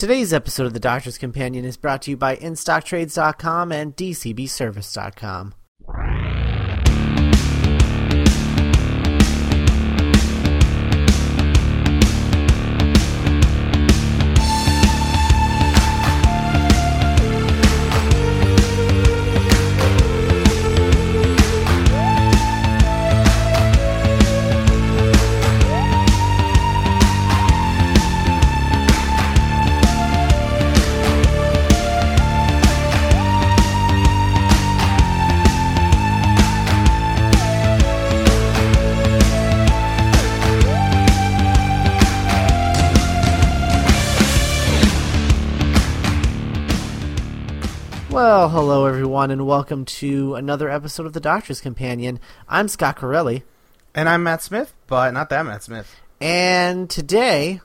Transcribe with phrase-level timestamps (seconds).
[0.00, 5.52] Today's episode of The Doctor's Companion is brought to you by InStockTrades.com and DCBService.com.
[49.10, 52.20] everyone, and welcome to another episode of The Doctor's Companion.
[52.48, 53.42] I'm Scott Corelli,
[53.92, 55.96] And I'm Matt Smith, but not that Matt Smith.
[56.20, 57.60] and today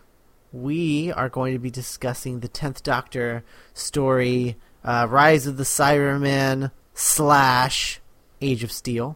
[0.51, 3.43] we are going to be discussing the Tenth Doctor
[3.75, 8.01] story, uh, Rise of the Cybermen slash
[8.41, 9.15] Age of Steel,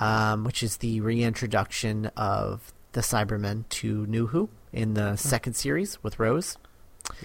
[0.00, 6.02] um, which is the reintroduction of the Cybermen to New Who in the second series
[6.02, 6.58] with Rose,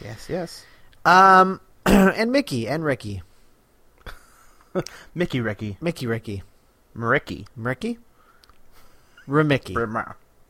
[0.04, 0.64] Yes, yes.
[1.04, 3.24] um, and Mickey and Ricky,
[5.16, 5.78] Mickey Ricky.
[5.82, 6.44] Mickey Ricky.
[6.94, 7.48] Ricky.
[7.56, 7.98] Ricky?
[9.28, 9.74] Remicky.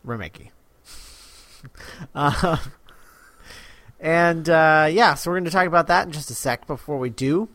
[0.05, 0.49] Remicky.
[2.13, 2.57] uh,
[3.99, 6.67] and uh, yeah, so we're going to talk about that in just a sec.
[6.67, 7.49] Before we do,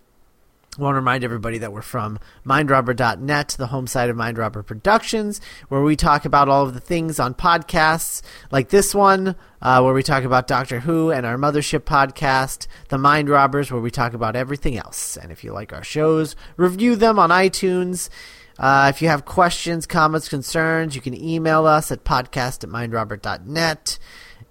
[0.79, 5.41] I want to remind everybody that we're from mindrobber.net, the home site of Mindrobber Productions,
[5.69, 9.93] where we talk about all of the things on podcasts like this one, uh, where
[9.93, 14.15] we talk about Doctor Who, and our Mothership podcast, The Mind Robbers, where we talk
[14.15, 15.17] about everything else.
[15.17, 18.09] And if you like our shows, review them on iTunes.
[18.57, 23.99] Uh, if you have questions, comments, concerns, you can email us at podcast at mindrobber.net.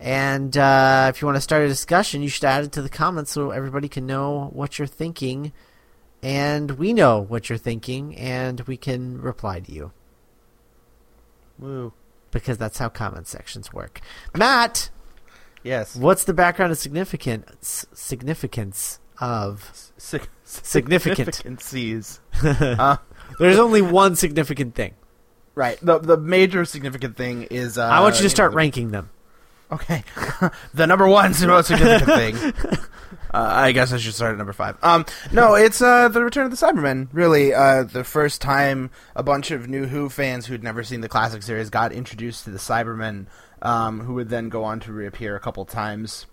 [0.02, 2.90] And uh, if you want to start a discussion, you should add it to the
[2.90, 5.54] comments so everybody can know what you're thinking
[6.22, 9.92] and we know what you're thinking, and we can reply to you
[11.58, 11.94] Woo.
[12.32, 14.02] because that's how comment sections work.
[14.36, 14.90] Matt,
[15.64, 15.96] Yes.
[15.96, 19.92] what's the background of significance significance of?
[19.98, 21.30] Sig- Significant.
[21.36, 22.20] Significancies.
[22.80, 22.98] uh,
[23.38, 24.94] There's only one significant thing.
[25.56, 25.78] right.
[25.82, 27.78] The the major significant thing is.
[27.78, 29.10] Uh, I want you to start know, ranking them.
[29.72, 30.04] Okay.
[30.74, 32.54] the number one most significant thing.
[33.34, 34.78] Uh, I guess I should start at number five.
[34.84, 37.10] Um, no, it's uh, the Return of the Cybermen.
[37.12, 41.10] Really, uh, the first time a bunch of new Who fans who'd never seen the
[41.10, 43.28] classic series got introduced to the Cybermen,
[43.62, 46.26] um, who would then go on to reappear a couple times,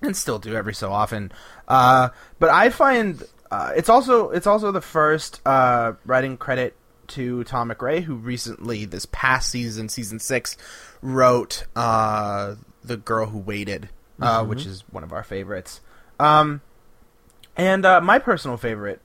[0.00, 1.30] and still do every so often.
[1.68, 2.08] Uh,
[2.38, 6.74] but I find uh, it's also it's also the first uh, writing credit
[7.08, 10.56] to Tom MacRae, who recently this past season, season six,
[11.02, 15.80] wrote uh, the Girl Who Waited, uh, which is one of our favorites.
[16.18, 16.60] Um,
[17.56, 19.00] and uh, my personal favorite,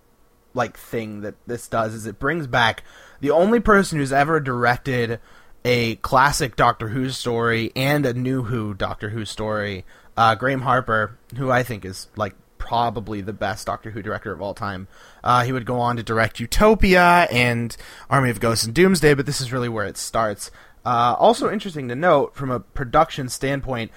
[0.53, 2.83] like thing that this does is it brings back
[3.19, 5.19] the only person who's ever directed
[5.63, 9.85] a classic Doctor Who story and a new Who Doctor Who story.
[10.17, 14.41] Uh, Graham Harper, who I think is like probably the best Doctor Who director of
[14.41, 14.87] all time.
[15.23, 17.75] Uh, he would go on to direct Utopia and
[18.09, 20.51] Army of Ghosts and Doomsday, but this is really where it starts.
[20.85, 23.91] Uh, also interesting to note from a production standpoint,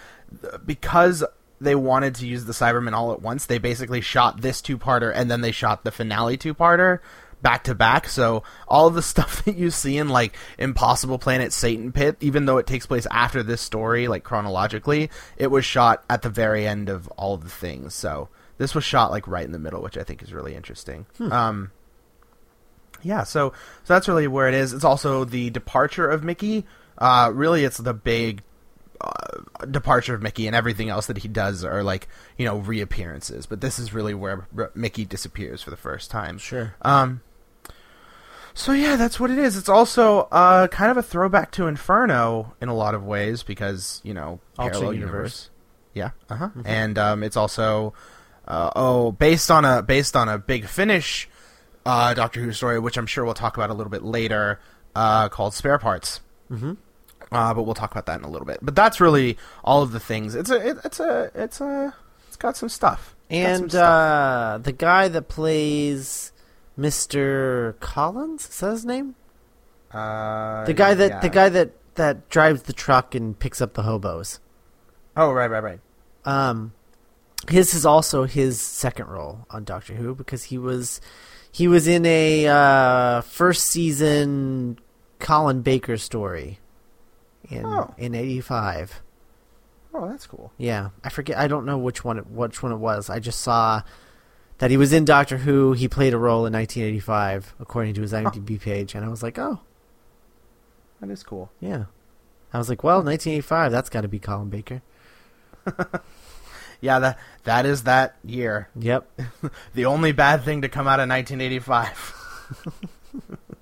[0.64, 1.24] because
[1.62, 5.30] they wanted to use the Cybermen all at once, they basically shot this two-parter and
[5.30, 7.00] then they shot the finale two-parter
[7.42, 8.08] back to back.
[8.08, 12.46] So all of the stuff that you see in like Impossible Planet Satan Pit, even
[12.46, 16.66] though it takes place after this story, like chronologically, it was shot at the very
[16.66, 17.94] end of all of the things.
[17.94, 18.28] So
[18.58, 21.06] this was shot like right in the middle, which I think is really interesting.
[21.32, 21.72] Um,
[23.02, 23.52] yeah, so
[23.82, 24.72] so that's really where it is.
[24.72, 26.64] It's also the departure of Mickey.
[26.96, 28.42] Uh, really, it's the big
[29.00, 32.08] uh, departure of Mickey, and everything else that he does are like
[32.38, 33.46] you know reappearances.
[33.46, 36.38] But this is really where R- Mickey disappears for the first time.
[36.38, 36.74] Sure.
[36.82, 37.20] Um.
[38.54, 39.56] So yeah, that's what it is.
[39.56, 44.00] It's also uh, kind of a throwback to Inferno in a lot of ways because
[44.04, 45.12] you know Alternate parallel universe.
[45.14, 45.50] universe.
[45.94, 46.10] Yeah.
[46.28, 46.48] Uh huh.
[46.64, 47.94] And um, it's also
[48.46, 51.28] uh, oh based on a based on a big Finish
[51.86, 54.60] uh, Doctor Who story, which I'm sure we'll talk about a little bit later,
[54.94, 56.20] uh, called Spare Parts.
[56.50, 56.76] Mhm.
[57.32, 58.58] Uh, but we'll talk about that in a little bit.
[58.62, 60.34] But that's really all of the things.
[60.34, 61.94] It's a it, it's a it's a
[62.28, 63.16] it's got some stuff.
[63.30, 63.82] Got some And stuff.
[63.82, 66.32] uh, the guy that plays
[66.78, 67.78] Mr.
[67.80, 69.14] Collins, is that his name?
[69.92, 71.20] uh, The guy that yeah.
[71.20, 74.40] the guy that that drives the truck and picks up the hobos.
[75.16, 75.80] Oh right right right.
[76.24, 76.72] Um,
[77.48, 81.00] his is also his second role on Doctor Who because he was
[81.50, 84.78] he was in a uh, first season
[85.18, 86.58] Colin Baker story
[87.48, 87.94] in Oh.
[87.98, 89.02] in '85.
[89.94, 90.52] Oh, that's cool.
[90.56, 91.36] Yeah, I forget.
[91.36, 93.10] I don't know which one it, which one it was.
[93.10, 93.82] I just saw
[94.58, 95.72] that he was in Doctor Who.
[95.74, 99.38] He played a role in 1985, according to his IMDb page, and I was like,
[99.38, 99.60] oh,
[101.00, 101.50] That is cool.
[101.60, 101.84] yeah.
[102.54, 103.72] I was like, well, 1985.
[103.72, 104.82] That's got to be Colin Baker.
[106.80, 108.68] Yeah, that that is that year.
[108.76, 109.08] Yep.
[109.74, 112.18] The only bad thing to come out of 1985.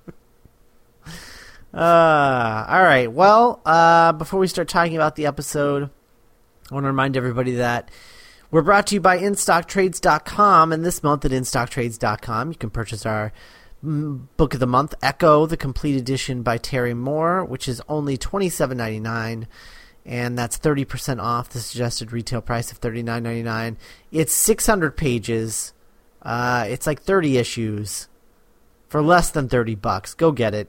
[1.73, 3.11] Uh, all right.
[3.11, 5.89] Well, uh, before we start talking about the episode,
[6.69, 7.89] I want to remind everybody that
[8.49, 13.31] we're brought to you by InStockTrades.com, and this month at InStockTrades.com, you can purchase our
[13.83, 18.17] mm, book of the month, Echo, the complete edition by Terry Moore, which is only
[18.17, 19.47] twenty seven ninety nine,
[20.05, 23.77] and that's thirty percent off the suggested retail price of thirty nine ninety nine.
[24.11, 25.71] It's six hundred pages.
[26.21, 28.09] Uh, it's like thirty issues
[28.89, 30.13] for less than thirty bucks.
[30.13, 30.67] Go get it.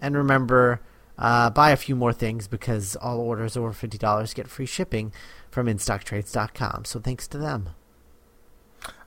[0.00, 0.80] And remember,
[1.18, 5.12] uh, buy a few more things because all orders over $50 get free shipping
[5.50, 6.84] from InStockTrades.com.
[6.86, 7.70] So thanks to them.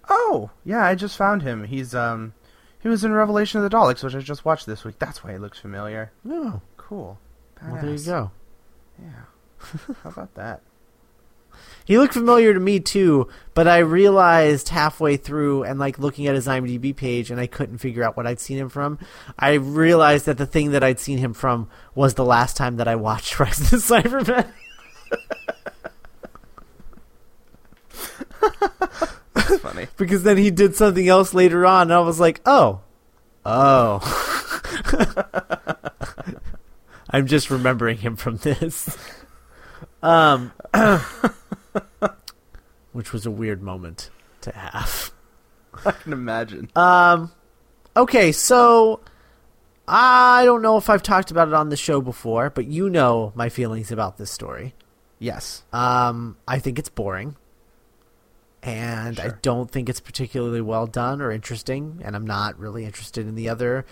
[0.10, 1.64] oh, yeah, I just found him.
[1.66, 2.34] He's um
[2.80, 5.00] he was in Revelation of the Daleks, which I just watched this week.
[5.00, 6.12] That's why he looks familiar.
[6.30, 7.18] Oh, Cool.
[7.66, 8.32] well, there you go.
[9.02, 9.24] Yeah.
[10.04, 10.62] How about that?
[11.86, 16.36] He looked familiar to me too, but I realized halfway through and like looking at
[16.36, 19.00] his IMDb page and I couldn't figure out what I'd seen him from.
[19.38, 22.88] I realized that the thing that I'd seen him from was the last time that
[22.88, 24.52] I watched Rise of the Cybermen.
[29.34, 29.88] That's funny.
[29.98, 32.82] because then he did something else later on, and I was like, oh,
[33.46, 34.02] oh.
[37.10, 38.98] I'm just remembering him from this.
[40.02, 40.52] Um,
[42.92, 44.10] which was a weird moment
[44.42, 45.12] to have.
[45.86, 46.70] I can imagine.
[46.76, 47.32] Um,
[47.96, 49.02] okay, so
[49.88, 53.34] I don't know if I've talked about it on the show before, but you know
[53.36, 54.74] my feelings about this story.
[55.20, 55.64] Yes.
[55.72, 57.36] Um, I think it's boring.
[58.62, 63.28] And I don't think it's particularly well done or interesting, and I'm not really interested
[63.28, 63.86] in the other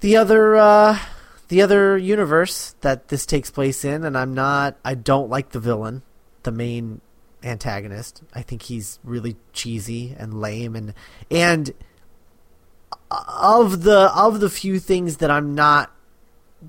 [0.00, 0.98] the other uh
[1.46, 5.60] the other universe that this takes place in, and I'm not I don't like the
[5.60, 6.02] villain,
[6.42, 7.00] the main
[7.42, 8.22] antagonist.
[8.34, 10.94] I think he's really cheesy and lame and
[11.30, 11.72] and
[13.10, 15.90] of the of the few things that I'm not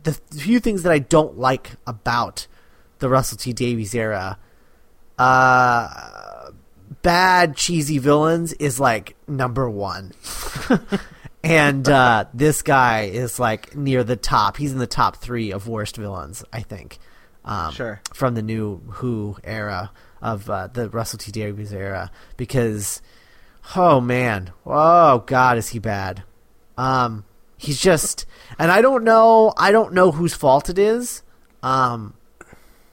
[0.03, 2.47] the few things that I don't like about
[2.99, 4.39] the Russell T Davies era,
[5.19, 6.51] uh,
[7.01, 10.13] bad cheesy villains is like number one,
[11.43, 14.57] and uh, this guy is like near the top.
[14.57, 16.97] He's in the top three of worst villains, I think.
[17.45, 18.01] Um, Sure.
[18.13, 19.91] From the new Who era
[20.21, 23.01] of uh, the Russell T Davies era, because
[23.75, 26.23] oh man, oh god, is he bad?
[26.77, 27.25] Um,
[27.57, 28.25] he's just,
[28.57, 31.23] and I don't know, I don't know whose fault it is.
[31.61, 32.13] Um,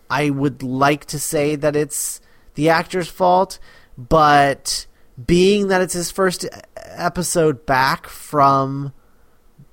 [0.09, 2.21] I would like to say that it's
[2.55, 3.59] the actor's fault,
[3.97, 4.87] but
[5.25, 6.47] being that it's his first
[6.77, 8.93] episode back from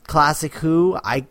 [0.06, 1.26] Classic Who, I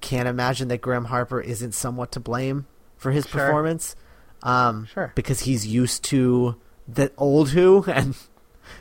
[0.00, 2.66] can't imagine that Graham Harper isn't somewhat to blame
[2.96, 3.40] for his Sure.
[3.40, 3.96] performance.
[4.42, 5.12] Um, Sure.
[5.14, 6.56] because he's used to
[6.86, 8.14] the old Who, and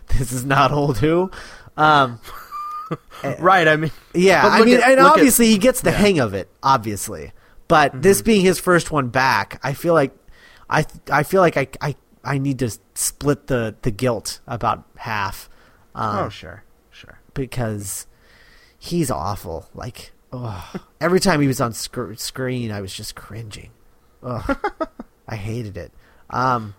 [0.10, 1.32] this is not old Who.
[1.78, 2.20] Um,
[3.40, 3.68] Right.
[3.68, 5.98] I mean, yeah, I mean, at- and look at- obviously he gets the yeah.
[5.98, 7.32] hang of it, obviously.
[7.68, 10.16] But this being his first one back, I feel like
[10.70, 15.50] I I feel like I, I I need to split the the guilt about half.
[15.96, 17.18] Um, oh sure, sure.
[17.34, 18.06] because
[18.78, 19.68] he's awful.
[19.74, 20.12] Like,
[20.44, 20.82] ugh.
[21.00, 23.72] every time he was on sc- screen, I was just cringing.
[24.24, 25.92] I hated it.
[26.30, 26.74] Um,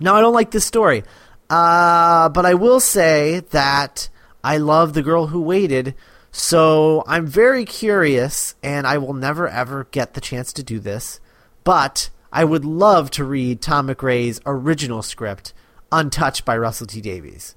[0.00, 1.02] no, I don't like this story.
[1.50, 4.08] Uh, but I will say that
[4.42, 5.94] I love the girl who waited.
[6.30, 11.20] So I'm very curious, and I will never ever get the chance to do this.
[11.64, 15.52] But I would love to read Tom MacRae's original script,
[15.90, 17.54] untouched by Russell T Davies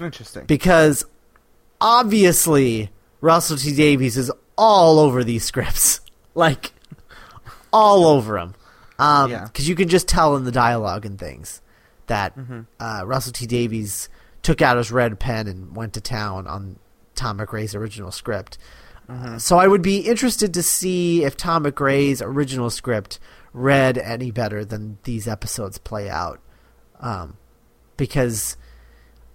[0.00, 0.46] Interesting.
[0.46, 1.04] because
[1.80, 6.00] obviously Russell T Davies is all over these scripts,
[6.34, 6.72] like
[7.72, 8.54] all over them.
[8.98, 9.44] Um, Yeah.
[9.44, 11.60] because you can just tell in the dialogue and things
[12.06, 12.34] that
[12.80, 14.08] uh, Russell T Davies
[14.42, 16.78] took out his red pen and went to town on
[17.14, 18.56] Tom MacRae's original script.
[19.08, 23.18] Uh, so I would be interested to see if Tom MacRae's original script
[23.52, 26.40] read any better than these episodes play out,
[27.00, 27.36] um,
[27.96, 28.56] because.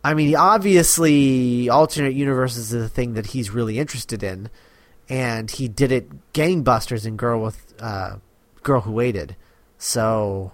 [0.04, 4.50] I mean, obviously, alternate universes is a thing that he's really interested in,
[5.12, 8.16] and he did it gangbusters in Girl with uh,
[8.64, 9.36] Girl Who Waited.
[9.78, 10.52] So,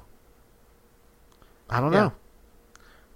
[1.69, 1.99] I don't Yeah.
[2.05, 2.13] know.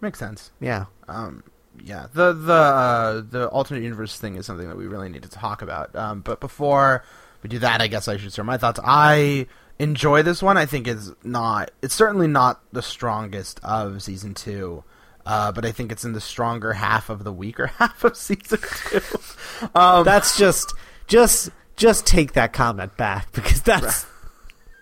[0.01, 0.51] Makes sense.
[0.59, 1.43] Yeah, Um,
[1.83, 5.29] yeah, the the uh, the alternate universe thing is something that we really need to
[5.29, 5.95] talk about.
[5.95, 7.03] Um, but before
[7.43, 8.79] we do that, I guess I should share my thoughts.
[8.83, 9.47] I
[9.79, 10.57] enjoy this one.
[10.57, 11.71] I think it's not.
[11.81, 14.83] It's certainly not the strongest of season two.
[15.23, 18.59] Uh, but I think it's in the stronger half of the weaker half of season
[18.89, 19.01] two.
[19.75, 20.73] Um, That's just
[21.11, 24.05] just just take that comment back because that's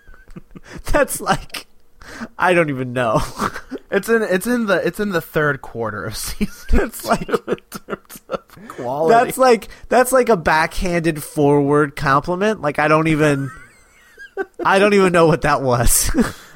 [0.92, 1.66] that's like
[2.38, 3.20] I don't even know.
[3.90, 6.80] it's in it's in the it's in the third quarter of season.
[6.80, 9.12] It's like- in terms of quality.
[9.14, 12.60] That's like that's like a backhanded forward compliment.
[12.62, 13.50] Like I don't even
[14.64, 16.10] I don't even know what that was.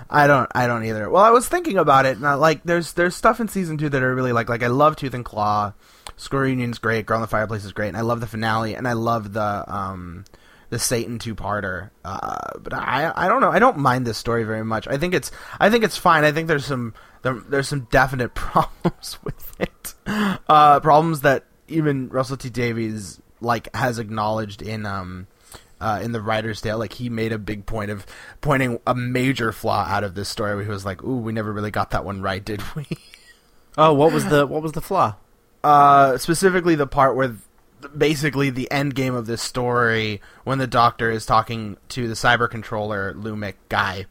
[0.09, 1.11] I don't I don't either.
[1.11, 3.88] Well, I was thinking about it, and I, like there's there's stuff in season two
[3.88, 4.49] that are really like.
[4.49, 5.73] Like I love Tooth and Claw,
[6.16, 8.87] School Reunion's great, Girl in the Fireplace is great, and I love the finale, and
[8.87, 10.25] I love the um
[10.71, 11.90] the Satan two parter.
[12.04, 13.50] Uh, but I I don't know.
[13.50, 14.88] I don't mind this story very much.
[14.88, 15.30] I think it's
[15.61, 16.25] I think it's fine.
[16.25, 19.94] I think there's some there, there's some definite problems with it.
[20.49, 25.26] Uh, problems that even Russell T Davies like has acknowledged in um
[25.80, 28.06] uh, in the writer's tale, like he made a big point of
[28.40, 30.54] pointing a major flaw out of this story.
[30.54, 32.87] Where he was like, "Ooh, we never really got that one right, did we?"
[33.76, 35.16] oh, what was the what was the flaw?
[35.64, 37.35] Uh, specifically, the part where
[37.97, 42.50] basically the end game of this story, when the Doctor is talking to the cyber
[42.50, 44.04] controller Lumic guy,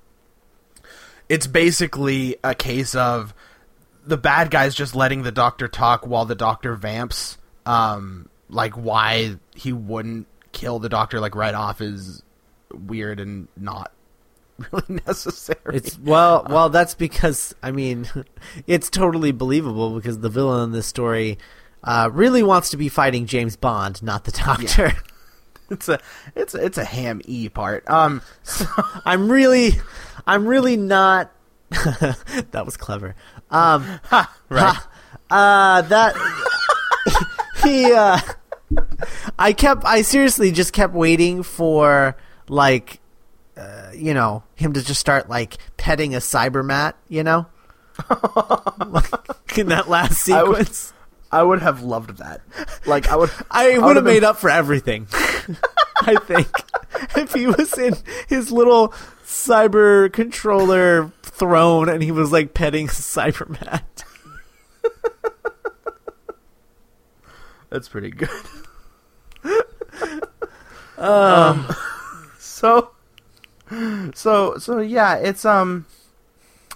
[1.29, 3.35] it's basically a case of
[4.03, 7.37] the bad guys just letting the Doctor talk while the Doctor vamps.
[7.67, 12.23] Um, like why he wouldn't kill the Doctor like right off is
[12.73, 13.91] weird and not
[14.71, 15.77] really necessary.
[15.77, 18.07] It's well, well, that's because I mean,
[18.67, 21.37] it's totally believable because the villain in this story
[21.83, 24.93] uh, really wants to be fighting James Bond, not the Doctor.
[25.69, 25.99] it's a
[26.35, 27.87] it's a, it's a ham e part.
[27.89, 28.65] Um, so,
[29.05, 29.71] I'm really,
[30.25, 31.31] I'm really not.
[31.71, 33.15] that was clever.
[33.49, 34.75] Um, ha, right.
[34.75, 34.89] ha,
[35.29, 36.15] uh, that
[37.63, 37.91] he.
[37.91, 38.19] Uh,
[39.37, 39.83] I kept.
[39.85, 42.15] I seriously just kept waiting for
[42.47, 43.02] like, uh,
[43.95, 46.93] you know, him to just start like petting a cybermat.
[47.09, 47.45] You know,
[48.87, 49.11] like,
[49.57, 50.93] in that last I would- sequence.
[51.31, 52.41] I would have loved that.
[52.85, 53.31] Like I would.
[53.51, 55.07] I would would've been- made up for everything.
[56.05, 56.47] I think
[57.17, 57.95] if he was in
[58.27, 58.89] his little
[59.25, 63.81] cyber controller throne and he was like petting a Cybermat.
[67.69, 68.29] That's pretty good.
[70.97, 71.67] Um,
[72.37, 72.91] So,
[74.15, 75.85] so, so yeah, it's um,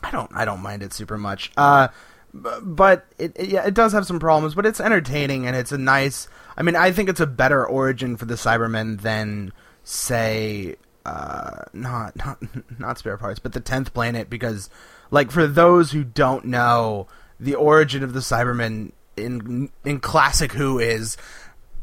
[0.03, 1.51] I don't, I don't mind it super much.
[1.57, 1.89] Uh,
[2.33, 5.77] but it, it, yeah, it does have some problems, but it's entertaining and it's a
[5.77, 6.27] nice.
[6.55, 10.75] I mean, I think it's a better origin for the Cybermen than say,
[11.05, 12.39] uh, not not
[12.79, 14.69] not spare parts, but the tenth planet because,
[15.11, 17.07] like, for those who don't know,
[17.39, 21.17] the origin of the Cybermen in in classic Who is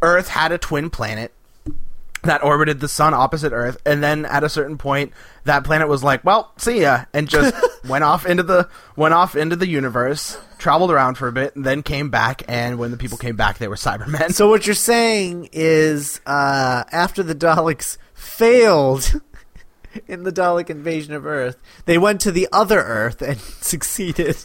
[0.02, 1.32] Earth had a twin planet
[2.22, 5.12] that orbited the sun opposite Earth, and then at a certain point,
[5.44, 7.54] that planet was like, "Well, see ya," and just
[7.88, 11.64] went off into the went off into the universe, traveled around for a bit, and
[11.64, 12.42] then came back.
[12.48, 14.32] And when the people came back, they were Cybermen.
[14.32, 19.20] so what you're saying is, uh, after the Daleks failed
[20.08, 24.36] in the Dalek invasion of Earth, they went to the other Earth and succeeded.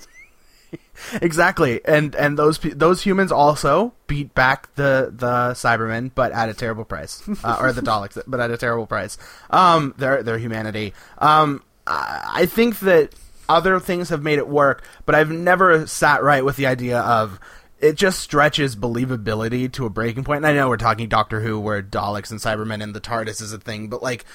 [1.22, 6.54] exactly, and and those those humans also beat back the the Cybermen, but at a
[6.54, 9.18] terrible price, uh, or the Daleks, but at a terrible price.
[9.50, 10.94] Um, their their humanity.
[11.18, 13.14] Um, I I think that
[13.48, 17.40] other things have made it work, but I've never sat right with the idea of
[17.80, 20.38] it just stretches believability to a breaking point.
[20.38, 23.54] And I know we're talking Doctor Who, where Daleks and Cybermen and the TARDIS is
[23.54, 24.26] a thing, but like.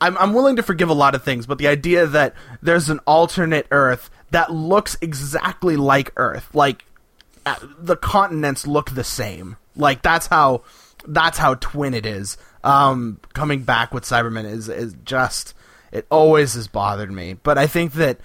[0.00, 3.00] I'm, I'm willing to forgive a lot of things, but the idea that there's an
[3.06, 6.84] alternate Earth that looks exactly like Earth, like
[7.44, 10.62] uh, the continents look the same, like that's how
[11.06, 12.36] that's how twin it is.
[12.62, 15.54] Um, coming back with Cybermen is is just
[15.92, 18.20] it always has bothered me, but I think that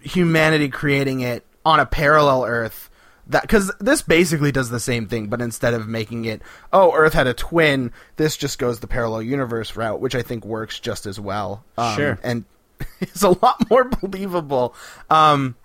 [0.00, 2.87] humanity creating it on a parallel Earth
[3.28, 6.42] that because this basically does the same thing, but instead of making it
[6.72, 10.44] oh Earth had a twin, this just goes the parallel universe route, which I think
[10.44, 11.64] works just as well.
[11.76, 12.18] Um, Sure.
[12.22, 12.44] and
[13.00, 14.74] it's a lot more believable.
[15.10, 15.56] Um,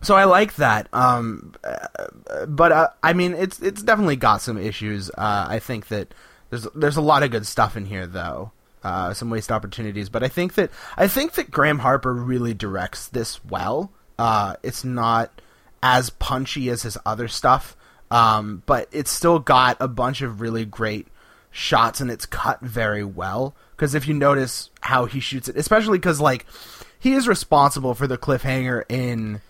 [0.00, 0.88] so I like that.
[0.92, 5.10] Um, uh, but uh, I mean, it's it's definitely got some issues.
[5.10, 6.14] Uh, I think that
[6.50, 8.52] there's there's a lot of good stuff in here, though.
[8.84, 13.08] Uh, some waste opportunities, but I think that I think that Graham Harper really directs
[13.08, 13.90] this well.
[14.18, 15.40] Uh, it's not
[15.82, 17.76] as punchy as his other stuff,
[18.10, 21.06] um, but it's still got a bunch of really great
[21.50, 23.54] shots and it's cut very well.
[23.76, 26.46] Because if you notice how he shoots it, especially because like
[26.98, 29.40] he is responsible for the cliffhanger in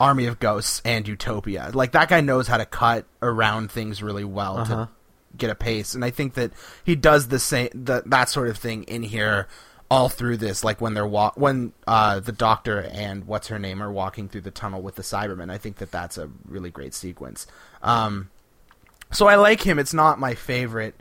[0.00, 1.70] Army of Ghosts and Utopia.
[1.72, 4.74] Like that guy knows how to cut around things really well Uh-huh.
[4.86, 4.88] to
[5.36, 6.52] get a pace, and I think that
[6.84, 9.48] he does the same that that sort of thing in here
[9.90, 13.82] all through this, like when they're wa- when uh, the Doctor and what's her name
[13.82, 15.50] are walking through the tunnel with the Cybermen.
[15.50, 17.46] I think that that's a really great sequence.
[17.82, 18.30] Um,
[19.10, 19.78] so I like him.
[19.78, 20.94] It's not my favorite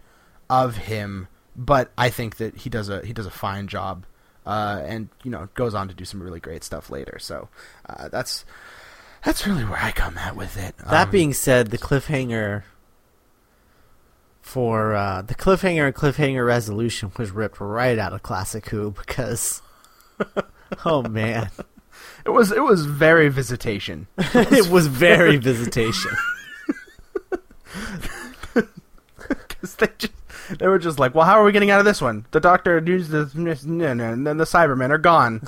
[0.50, 4.06] of him, but I think that he does a he does a fine job,
[4.46, 7.20] uh, and you know goes on to do some really great stuff later.
[7.20, 7.50] So
[7.89, 8.46] uh, that's
[9.25, 10.77] that's really where I come at with it.
[10.77, 12.63] That Um, being said, the cliffhanger
[14.48, 19.62] for uh, the cliffhanger and cliffhanger resolution was ripped right out of Classic Who because,
[20.86, 21.50] oh man,
[22.25, 24.08] it was it was very visitation.
[24.18, 26.12] it was very visitation.
[29.27, 30.13] Because they just,
[30.60, 32.27] they were just like, well, how are we getting out of this one?
[32.30, 35.39] The doctor used the and then the Cybermen are gone.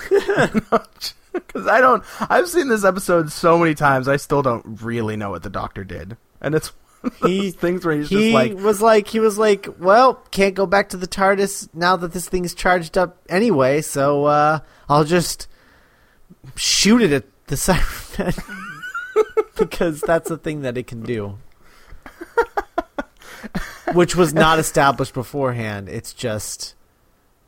[1.32, 5.30] Because I don't, I've seen this episode so many times, I still don't really know
[5.30, 6.74] what the doctor did, and it's
[7.26, 10.66] He- things where he's he just like, was like he was like, well, can't go
[10.66, 15.48] back to the TARDIS now that this thing's charged up anyway, so uh, I'll just
[16.56, 18.38] shoot it at the Cybermen
[19.58, 21.38] because that's the thing that it can do.
[23.94, 25.90] Which was not established beforehand.
[25.90, 26.76] It's just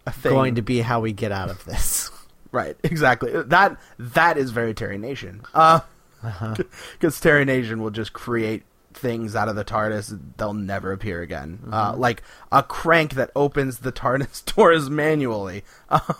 [0.07, 0.31] a thing.
[0.31, 2.09] going to be how we get out of this.
[2.51, 3.31] right, exactly.
[3.43, 5.41] That that is very Terry Nation.
[5.53, 5.81] Uh,
[6.23, 6.55] Uh-huh.
[6.93, 11.59] because Terry Nation will just create things out of the TARDIS they'll never appear again.
[11.71, 15.63] Uh, like a crank that opens the TARDIS doors manually.
[15.89, 16.15] Um,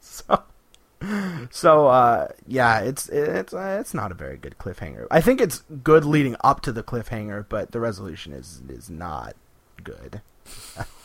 [0.00, 0.42] so,
[1.50, 5.06] so uh, yeah, it's it's uh, it's not a very good cliffhanger.
[5.10, 9.34] I think it's good leading up to the cliffhanger, but the resolution is is not
[9.84, 10.22] good.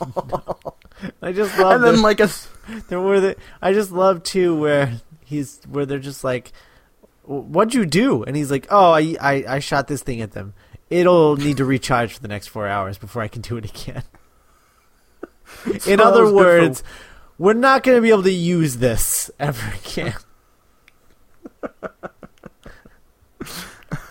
[1.20, 2.30] I just love and then the- like a
[2.88, 6.52] there were the I just love too where he's where they're just like,
[7.24, 10.54] "What'd you do?" And he's like, "Oh, I I, I shot this thing at them.
[10.92, 14.02] It'll need to recharge for the next four hours before I can do it again."
[15.86, 16.82] In other good for- words,
[17.38, 20.14] we're not going to be able to use this ever again.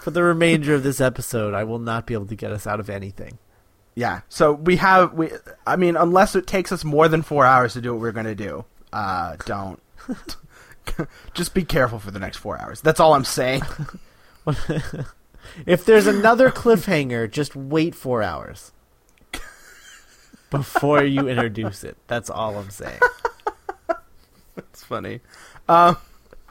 [0.02, 2.80] For the remainder of this episode, I will not be able to get us out
[2.80, 3.38] of anything.
[3.96, 4.22] Yeah.
[4.30, 5.32] So we have we
[5.68, 8.26] I mean unless it takes us more than 4 hours to do what we're going
[8.26, 8.66] to do.
[8.92, 9.80] Uh don't
[11.34, 12.82] just be careful for the next 4 hours.
[12.82, 13.62] That's all I'm saying.
[15.66, 18.72] If there's another cliffhanger, just wait four hours
[20.50, 21.98] before you introduce it.
[22.08, 23.00] That's all I'm saying.
[24.58, 25.22] it's funny.
[25.68, 25.98] Um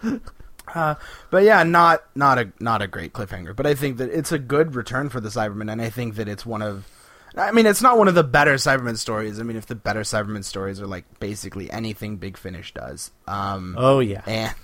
[0.74, 0.94] uh,
[1.30, 4.38] but yeah, not not a not a great cliffhanger, but I think that it's a
[4.38, 6.86] good return for the Cybermen, and I think that it's one of,
[7.36, 9.38] I mean, it's not one of the better Cyberman stories.
[9.38, 13.74] I mean, if the better Cyberman stories are like basically anything Big Finish does, um,
[13.78, 14.54] Oh yeah, and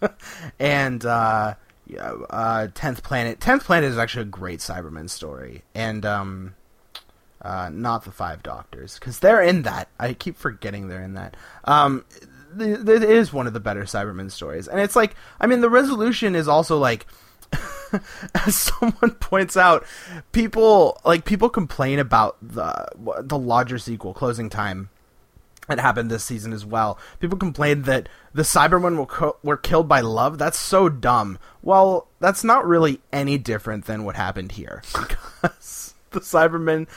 [0.58, 1.54] and uh,
[1.98, 3.40] uh, Tenth Planet.
[3.40, 6.54] Tenth Planet is actually a great Cyberman story, and um,
[7.40, 9.88] uh, not the Five Doctors because they're in that.
[9.98, 11.36] I keep forgetting they're in that.
[11.64, 12.04] Um,
[12.58, 15.60] th- th- it is one of the better Cyberman stories, and it's like, I mean,
[15.60, 17.06] the resolution is also like.
[18.46, 19.84] As someone points out,
[20.32, 22.88] people like people complain about the
[23.20, 24.88] the larger sequel closing time
[25.68, 26.98] it happened this season as well.
[27.20, 30.38] People complained that the Cybermen were, co- were killed by love.
[30.38, 31.38] That's so dumb.
[31.62, 34.82] Well, that's not really any different than what happened here.
[34.92, 36.88] Because the Cybermen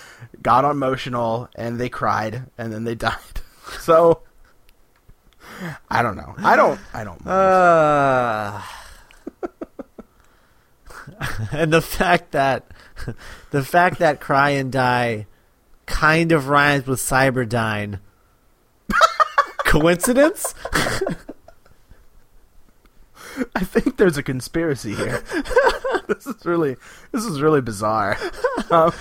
[0.41, 3.15] got emotional and they cried and then they died.
[3.79, 4.21] So
[5.89, 6.35] I don't know.
[6.37, 6.79] I don't.
[6.93, 7.25] I don't.
[7.25, 8.61] Uh,
[11.51, 12.65] and the fact that
[13.51, 15.27] the fact that cry and die
[15.85, 17.99] kind of rhymes with Cyberdyne.
[19.75, 20.55] Coincidence?
[23.53, 25.21] I think there's a conspiracy here.
[26.07, 26.77] this is really
[27.11, 28.17] this is really bizarre.
[28.71, 28.93] Um,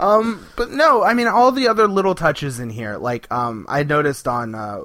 [0.00, 2.96] um, but no, I mean all the other little touches in here.
[2.96, 4.78] Like um, I noticed on uh,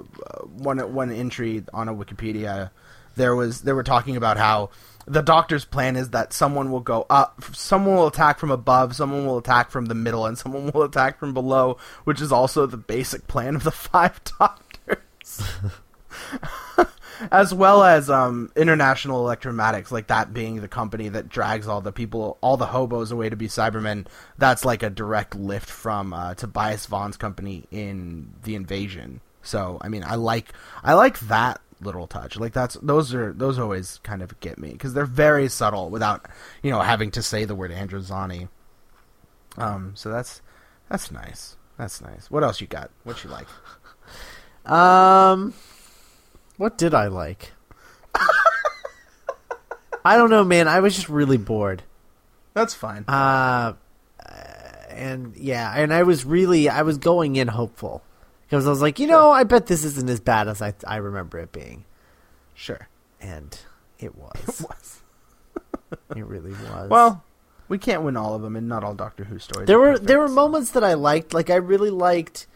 [0.43, 2.71] one one entry on a Wikipedia,
[3.15, 4.71] there was they were talking about how
[5.07, 9.25] the Doctor's plan is that someone will go up, someone will attack from above, someone
[9.25, 12.77] will attack from the middle, and someone will attack from below, which is also the
[12.77, 15.41] basic plan of the Five Doctors
[17.31, 21.91] as well as um, International Electromatics, like that being the company that drags all the
[21.91, 24.07] people, all the hobos away to be Cybermen.
[24.37, 29.21] That's like a direct lift from uh, Tobias Vaughn's company in The Invasion.
[29.41, 32.37] So, I mean, I like I like that little touch.
[32.37, 36.27] Like that's those are those always kind of get me because they're very subtle without
[36.61, 38.49] you know having to say the word Androzani.
[39.57, 40.41] Um, so that's
[40.89, 41.57] that's nice.
[41.77, 42.31] That's nice.
[42.31, 42.91] What else you got?
[43.03, 43.47] What you like?
[44.65, 45.53] Um,
[46.57, 47.53] what did I like?
[50.03, 50.67] I don't know, man.
[50.67, 51.83] I was just really bored.
[52.53, 53.05] That's fine.
[53.07, 53.75] Uh,
[54.89, 58.03] and yeah, and I was really I was going in hopeful
[58.47, 60.97] because I was like, you know, I bet this isn't as bad as I I
[60.97, 61.85] remember it being,
[62.53, 62.87] Sure.
[63.21, 63.57] and
[63.99, 64.61] it was.
[64.61, 65.01] It was.
[66.15, 66.89] it really was.
[66.89, 67.23] Well,
[67.67, 69.67] we can't win all of them, and not all Doctor Who stories.
[69.67, 71.33] there were perfect, there were so- moments that I liked.
[71.33, 72.47] Like I really liked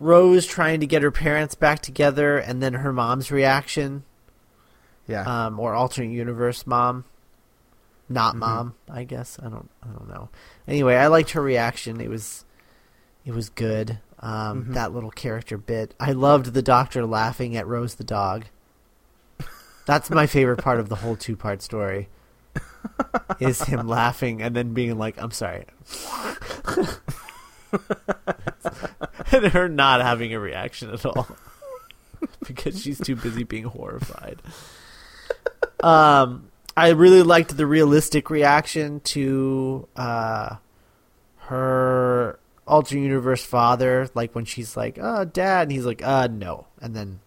[0.00, 4.04] Rose trying to get her parents back together, and then her mom's reaction,
[5.06, 5.46] Yeah.
[5.46, 7.04] um, or alternate universe mom,
[8.08, 8.38] not Mhm.
[8.38, 8.74] mom.
[8.90, 10.30] I guess I don't I don't know.
[10.66, 12.00] Anyway, I liked her reaction.
[12.00, 12.44] It was
[13.24, 13.98] it was good.
[14.24, 14.74] Um, Mhm.
[14.74, 15.94] That little character bit.
[16.00, 18.46] I loved the doctor laughing at Rose the dog.
[19.86, 22.08] That's my favorite part of the whole two part story.
[23.40, 25.64] is him laughing and then being like, "I'm sorry,"
[29.32, 31.26] and her not having a reaction at all
[32.46, 34.40] because she's too busy being horrified.
[35.82, 40.56] Um, I really liked the realistic reaction to uh,
[41.48, 46.66] her alternate universe father, like when she's like, "Oh, dad," and he's like, "Uh, no,"
[46.80, 47.20] and then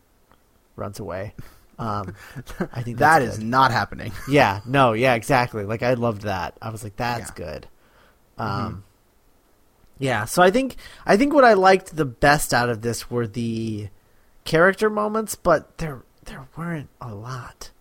[0.76, 1.34] runs away.
[1.80, 2.16] Um,
[2.74, 3.46] I think that is good.
[3.48, 4.12] not happening.
[4.30, 5.64] Yeah, no, yeah, exactly.
[5.64, 6.56] Like I loved that.
[6.62, 7.46] I was like, that's Yeah.
[7.46, 7.68] good.
[8.38, 8.84] Um,
[10.00, 10.26] yeah.
[10.26, 13.90] So I think I think what I liked the best out of this were the
[14.44, 17.72] character moments, but there there weren't a lot.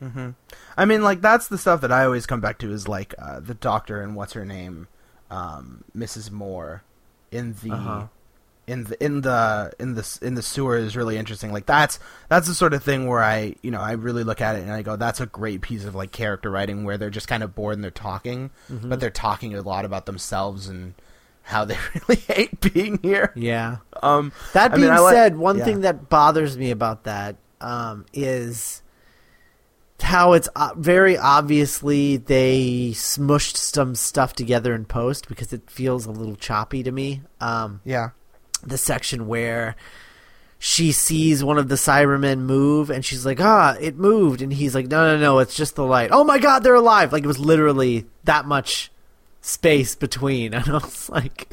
[0.00, 0.30] hmm
[0.76, 3.40] I mean, like that's the stuff that I always come back to is like uh,
[3.40, 4.88] the Doctor and what's her name,
[5.30, 6.30] um, Mrs.
[6.30, 6.82] Moore,
[7.30, 8.06] in the Uh-huh.
[8.66, 11.52] in the in the in the in the sewer is really interesting.
[11.52, 14.56] Like that's that's the sort of thing where I you know I really look at
[14.56, 17.28] it and I go that's a great piece of like character writing where they're just
[17.28, 18.88] kind of bored and they're talking, Mm-hmm.
[18.88, 20.94] but they're talking a lot about themselves and
[21.42, 21.76] how they
[22.08, 23.32] really hate being here.
[23.34, 23.78] Yeah.
[24.02, 25.64] Um, That I being mean, I like- said, one yeah.
[25.64, 28.82] thing that bothers me about that um, is
[30.02, 36.06] how it's uh, very obviously they smushed some stuff together in post because it feels
[36.06, 37.22] a little choppy to me.
[37.40, 38.10] Um, yeah,
[38.62, 39.76] the section where
[40.62, 44.42] she sees one of the Cybermen move and she's like, ah, it moved.
[44.42, 46.10] And he's like, no, no, no, it's just the light.
[46.12, 47.12] Oh my God, they're alive.
[47.12, 48.92] Like it was literally that much
[49.40, 50.52] space between.
[50.60, 51.50] And I was like,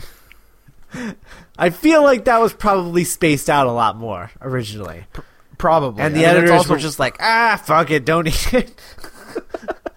[1.57, 5.05] I feel like that was probably spaced out a lot more originally.
[5.57, 6.01] Probably.
[6.03, 8.81] And I the mean, editors also- were just like, ah, fuck it, don't eat it.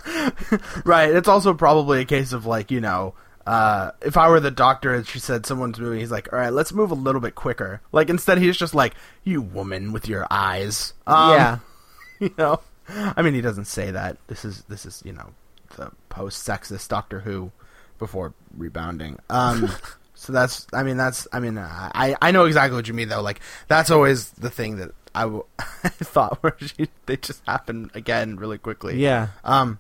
[0.85, 1.11] right.
[1.11, 3.15] It's also probably a case of like you know,
[3.47, 6.53] uh, if I were the doctor and she said someone's moving, he's like, all right,
[6.53, 7.81] let's move a little bit quicker.
[7.93, 8.95] Like instead, he's just like,
[9.25, 10.93] you woman with your eyes.
[11.07, 11.59] Um, yeah.
[12.21, 12.61] you know.
[12.89, 14.17] I mean, he doesn't say that.
[14.27, 15.31] This is this is you know
[15.77, 17.53] the post-sexist Doctor Who
[17.99, 19.19] before rebounding.
[19.29, 19.71] Um.
[20.21, 23.23] So that's, I mean, that's, I mean, I, I know exactly what you mean though.
[23.23, 27.91] Like, that's always the thing that I, w- I thought where she, they just happen
[27.95, 29.01] again really quickly.
[29.01, 29.29] Yeah.
[29.45, 29.79] Um,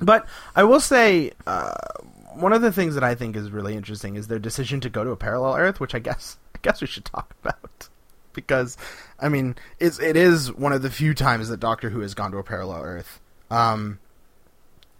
[0.00, 1.74] but I will say uh,
[2.34, 5.04] one of the things that I think is really interesting is their decision to go
[5.04, 7.88] to a parallel Earth, which I guess I guess we should talk about
[8.32, 8.76] because
[9.20, 12.32] I mean it's it is one of the few times that Doctor Who has gone
[12.32, 13.20] to a parallel Earth.
[13.50, 13.98] Um,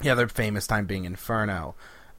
[0.03, 1.75] yeah, their famous time being Inferno.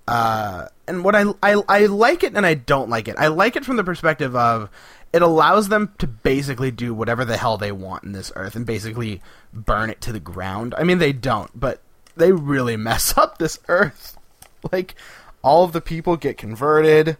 [0.08, 3.16] Uh, and what I, I I like it and I don't like it.
[3.18, 4.70] I like it from the perspective of
[5.16, 8.66] it allows them to basically do whatever the hell they want in this Earth and
[8.66, 9.22] basically
[9.54, 10.76] burn it to the ground.
[10.78, 11.82] I mean, they don't, but
[12.18, 14.18] they really mess up this Earth.
[14.72, 14.96] Like
[15.44, 17.18] all of the people get converted.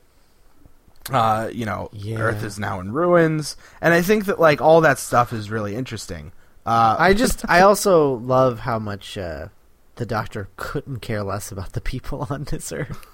[1.12, 2.18] Uh, you know, Yeah.
[2.18, 5.76] Earth is now in ruins, and I think that like all that stuff is really
[5.76, 6.32] interesting.
[6.66, 9.50] Uh, I just, I also love how much uh,
[9.98, 13.06] the doctor couldn't care less about the people on this earth.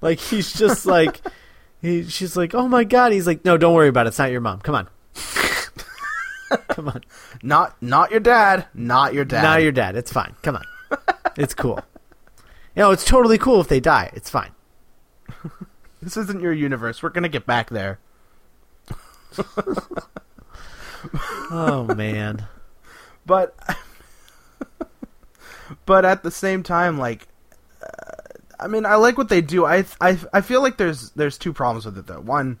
[0.00, 1.20] like he's just like,
[1.84, 3.12] he, she's like, oh my god.
[3.12, 4.08] He's like, no, don't worry about it.
[4.08, 4.60] It's not your mom.
[4.60, 4.88] Come on,
[6.68, 7.02] come on.
[7.42, 9.42] not not your dad, not your dad.
[9.42, 9.94] Now your dad.
[9.96, 10.34] It's fine.
[10.42, 10.64] Come on,
[11.36, 11.80] it's cool.
[12.74, 14.10] You know, it's totally cool if they die.
[14.14, 14.52] It's fine.
[16.02, 17.02] This isn't your universe.
[17.02, 17.98] We're gonna get back there.
[21.50, 22.46] Oh man.
[23.26, 23.54] but
[25.86, 27.28] but at the same time like
[28.64, 29.66] i mean i like what they do.
[29.66, 32.20] I, I i feel like there's there's two problems with it though.
[32.20, 32.58] One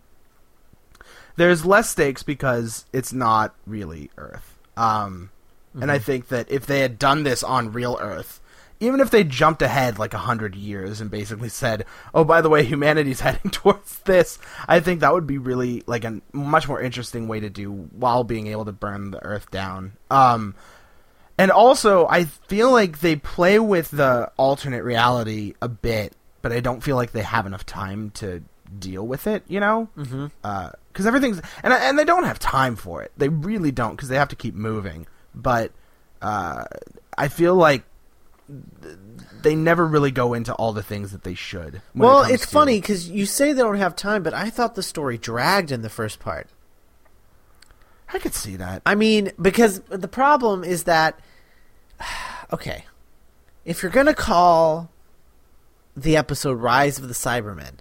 [1.36, 4.58] there's less stakes because it's not really earth.
[4.76, 5.30] Um
[5.74, 8.40] and i think that if they had done this on real earth
[8.80, 12.48] even if they jumped ahead like a hundred years and basically said, "Oh, by the
[12.48, 14.38] way, humanity's heading towards this,"
[14.68, 18.24] I think that would be really like a much more interesting way to do while
[18.24, 19.92] being able to burn the Earth down.
[20.10, 20.54] Um,
[21.38, 26.60] and also, I feel like they play with the alternate reality a bit, but I
[26.60, 28.42] don't feel like they have enough time to
[28.78, 29.42] deal with it.
[29.48, 30.26] You know, Mm-hmm.
[30.92, 33.12] because everything's and and they don't have time for it.
[33.16, 35.06] They really don't because they have to keep moving.
[35.34, 35.72] But
[36.22, 36.64] uh,
[37.18, 37.82] I feel like
[39.42, 41.80] they never really go into all the things that they should.
[41.92, 44.50] when it Well, it's to- funny because you say they don't have time, but I
[44.50, 46.48] thought the story dragged in the first part.
[48.14, 48.80] I could see that.
[48.86, 51.18] I mean, because the problem is that,
[52.52, 52.84] okay,
[53.64, 54.90] if you're going to call
[55.96, 57.74] the episode Rise of the Cybermen,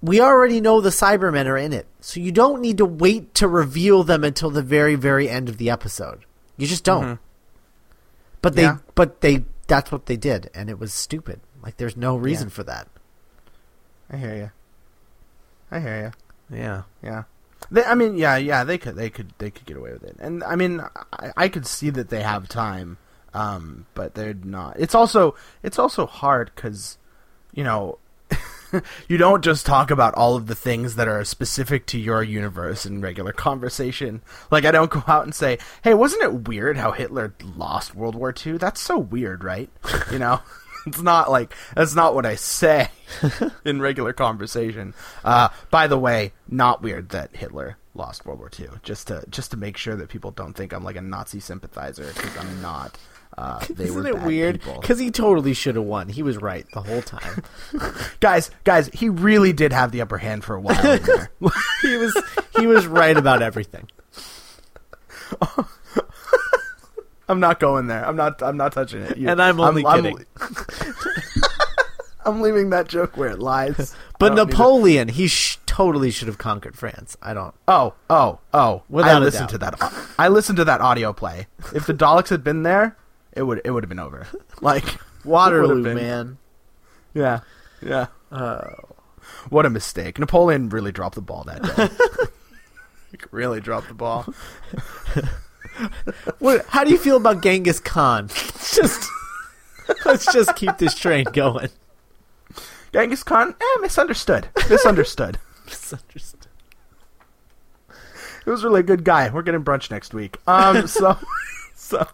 [0.00, 1.86] we already know the Cybermen are in it.
[2.00, 5.58] So you don't need to wait to reveal them until the very, very end of
[5.58, 6.24] the episode.
[6.56, 7.04] You just don't.
[7.04, 7.18] Mhm.
[8.40, 8.78] But they, Yeah.
[8.94, 11.40] but they, that's what they did, and it was stupid.
[11.62, 12.54] Like, there's no reason Yeah.
[12.54, 12.88] for that.
[14.10, 14.50] I hear you.
[15.70, 16.12] I hear
[16.50, 16.56] you.
[16.58, 16.82] Yeah.
[17.02, 17.22] Yeah.
[17.70, 20.16] They, I mean, yeah, yeah, they could, they could, they could get away with it,
[20.18, 22.98] and I mean, I, I could see that they have time,
[23.34, 24.78] um, but they're not.
[24.78, 26.98] It's also, it's also hard because,
[27.54, 27.98] you know,
[29.08, 32.86] you don't just talk about all of the things that are specific to your universe
[32.86, 34.22] in regular conversation.
[34.50, 38.14] Like, I don't go out and say, "Hey, wasn't it weird how Hitler lost World
[38.14, 38.58] War II?
[38.58, 39.70] That's so weird, right?"
[40.10, 40.40] You know.
[40.86, 42.88] It's not like that's not what I say
[43.64, 44.94] in regular conversation.
[45.24, 48.68] Uh, by the way, not weird that Hitler lost World War II.
[48.82, 52.06] Just to just to make sure that people don't think I'm like a Nazi sympathizer
[52.14, 52.98] because I'm not.
[53.38, 54.60] Uh, they Isn't were it weird?
[54.80, 56.08] Because he totally should have won.
[56.08, 57.42] He was right the whole time.
[58.20, 60.78] guys, guys, he really did have the upper hand for a while.
[60.84, 61.30] in there.
[61.82, 62.22] he was
[62.58, 63.88] he was right about everything.
[67.32, 68.06] I'm not going there.
[68.06, 68.42] I'm not.
[68.42, 69.16] I'm not touching it.
[69.16, 70.24] You- And I'm only kidding.
[72.24, 73.94] I'm leaving that joke where it lies.
[74.22, 77.16] But Napoleon, he sh- totally should have conquered France.
[77.20, 77.52] I don't.
[77.66, 78.84] Oh, oh, oh!
[78.88, 79.80] Without I listened to that.
[80.16, 81.48] I listened to that audio play.
[81.74, 82.96] If the Daleks had been there,
[83.32, 84.28] it would it would have been over.
[84.60, 84.84] Like
[85.24, 86.38] Waterloo, man.
[87.14, 87.40] Yeah,
[87.84, 88.06] yeah.
[88.30, 88.60] Oh.
[89.48, 90.20] What a mistake!
[90.20, 93.18] Napoleon really dropped the ball that day.
[93.32, 94.32] really dropped the ball.
[96.38, 98.28] What, how do you feel about Genghis Khan?
[98.74, 99.08] just
[100.04, 101.70] let's just keep this train going.
[102.92, 104.48] Genghis Khan, eh, misunderstood.
[104.68, 105.38] Misunderstood.
[105.66, 106.46] Misunderstood.
[108.44, 109.30] He was really a good guy.
[109.30, 110.38] We're getting brunch next week.
[110.46, 111.16] Um, so,
[111.74, 112.06] so.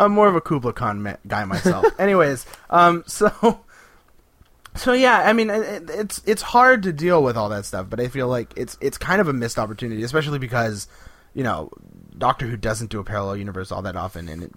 [0.00, 1.86] I'm more of a Kubla Khan guy myself.
[2.00, 3.60] Anyways, um, so,
[4.78, 8.00] so yeah, I mean, it, it's it's hard to deal with all that stuff, but
[8.00, 10.88] I feel like it's it's kind of a missed opportunity, especially because,
[11.34, 11.70] you know,
[12.16, 14.52] Doctor Who doesn't do a parallel universe all that often, and it,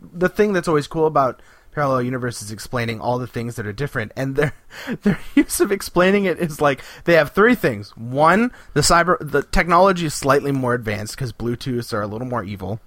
[0.00, 3.72] the thing that's always cool about parallel universe is explaining all the things that are
[3.72, 4.52] different and their
[5.02, 7.96] their use of explaining it is like they have three things.
[7.96, 12.44] One the cyber the technology is slightly more advanced because bluetooths are a little more
[12.44, 12.80] evil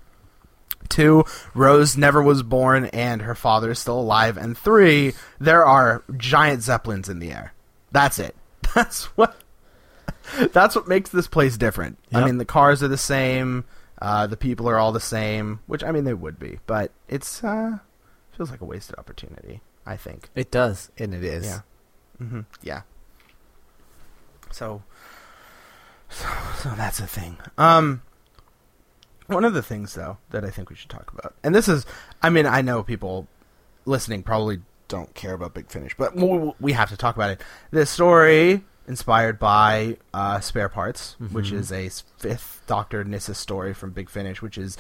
[0.90, 6.04] two rose never was born and her father is still alive and three there are
[6.18, 7.54] giant zeppelins in the air
[7.92, 8.36] that's it
[8.76, 9.38] that's what
[10.52, 13.64] that's what makes this place different i mean the cars are the same
[14.02, 17.44] uh, the people are all the same which i mean they would be but it's
[17.44, 17.78] uh
[18.36, 19.62] feels like a wasted opportunity.
[19.86, 20.30] I think.
[20.36, 21.46] It does, and it is.
[21.46, 21.60] Yeah.
[22.22, 22.42] Mm-hmm.
[22.64, 22.82] Yeah.
[24.52, 24.84] So,
[26.10, 27.38] so, so that's a thing.
[27.58, 28.02] Um,
[29.28, 31.86] one of the things though that I think we should talk about, and this is,
[32.22, 33.28] I mean, I know people
[33.86, 37.42] listening probably don't care about Big Finish, but we we have to talk about it.
[37.72, 43.92] This story inspired by uh, Spare Parts, which is a fifth Doctor Nyssa story from
[43.92, 44.78] Big Finish, which is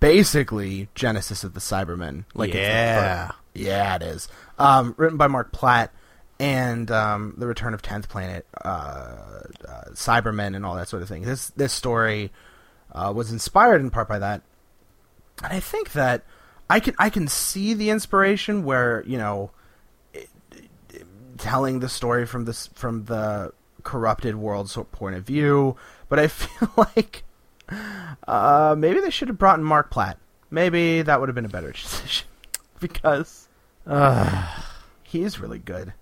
[0.00, 2.24] basically Genesis of the Cybermen.
[2.34, 3.30] Like Yeah.
[3.54, 4.28] yeah, it is.
[4.58, 5.92] Um, written by Marc Platt
[6.40, 11.08] and um, the Return of Tenth Planet, uh, uh, Cybermen, and all that sort of
[11.08, 11.22] thing.
[11.22, 12.32] This this story
[12.94, 14.42] uh, was inspired in part by that,
[15.42, 16.24] and I think that
[16.70, 19.50] I can I can see the inspiration where you know
[20.12, 20.30] it-
[20.92, 21.06] it-
[21.38, 23.52] telling the story from this from the
[23.82, 25.76] corrupted world sort point of view,
[26.08, 27.24] but I feel like
[28.28, 30.18] uh, maybe they should have brought in Marc Platt.
[30.50, 32.26] Maybe that would have been a better decision
[32.80, 33.48] because
[33.86, 34.62] Ugh.
[35.02, 35.92] he's really good.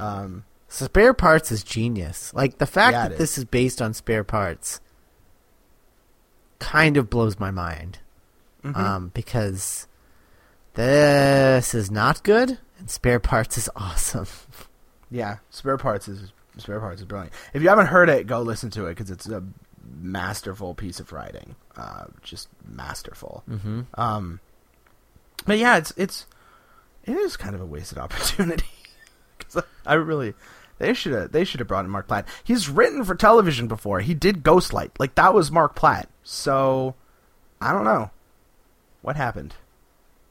[0.00, 2.34] Um, Spare parts is genius.
[2.34, 4.80] Like the fact Yeah, that this is based on spare parts
[6.58, 7.98] kind of blows my mind.
[8.64, 8.76] mhm.
[8.76, 9.86] Um, because
[10.74, 14.26] this is not good and spare parts is awesome.
[15.10, 17.32] yeah, spare parts is spare parts is brilliant.
[17.54, 19.42] If you haven't heard it, go listen to it because it's a
[20.00, 21.54] masterful piece of writing.
[21.76, 23.44] Uh, just masterful.
[23.48, 23.82] Mm-hmm.
[23.94, 24.40] Um,
[25.46, 26.26] but yeah, it's it's
[27.04, 28.66] it is kind of a wasted opportunity
[29.38, 30.34] because I really
[30.78, 32.26] they should have they should have brought in Marc Platt.
[32.44, 34.00] He's written for television before.
[34.00, 36.08] He did Ghostlight, like that was Marc Platt.
[36.22, 36.94] So
[37.60, 38.10] I don't know
[39.02, 39.54] what happened.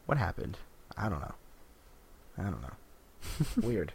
[0.06, 0.58] What happened?
[0.98, 1.34] I don't know.
[2.38, 2.74] I don't know.
[3.68, 3.94] Weird.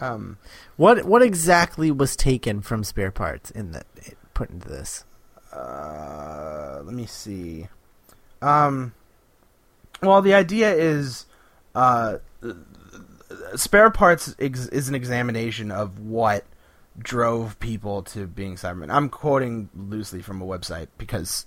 [0.00, 0.38] Um.
[0.76, 3.84] What what exactly was taken from spare parts in the
[4.34, 5.04] put into this?
[5.52, 7.68] Uh, let me see.
[8.42, 8.92] Um,
[10.02, 11.26] Well, the idea is,
[11.76, 12.16] uh,
[13.56, 16.44] spare parts ex- is an examination of what
[16.98, 18.90] drove people to being Cybermen.
[18.90, 21.44] I'm quoting loosely from a website because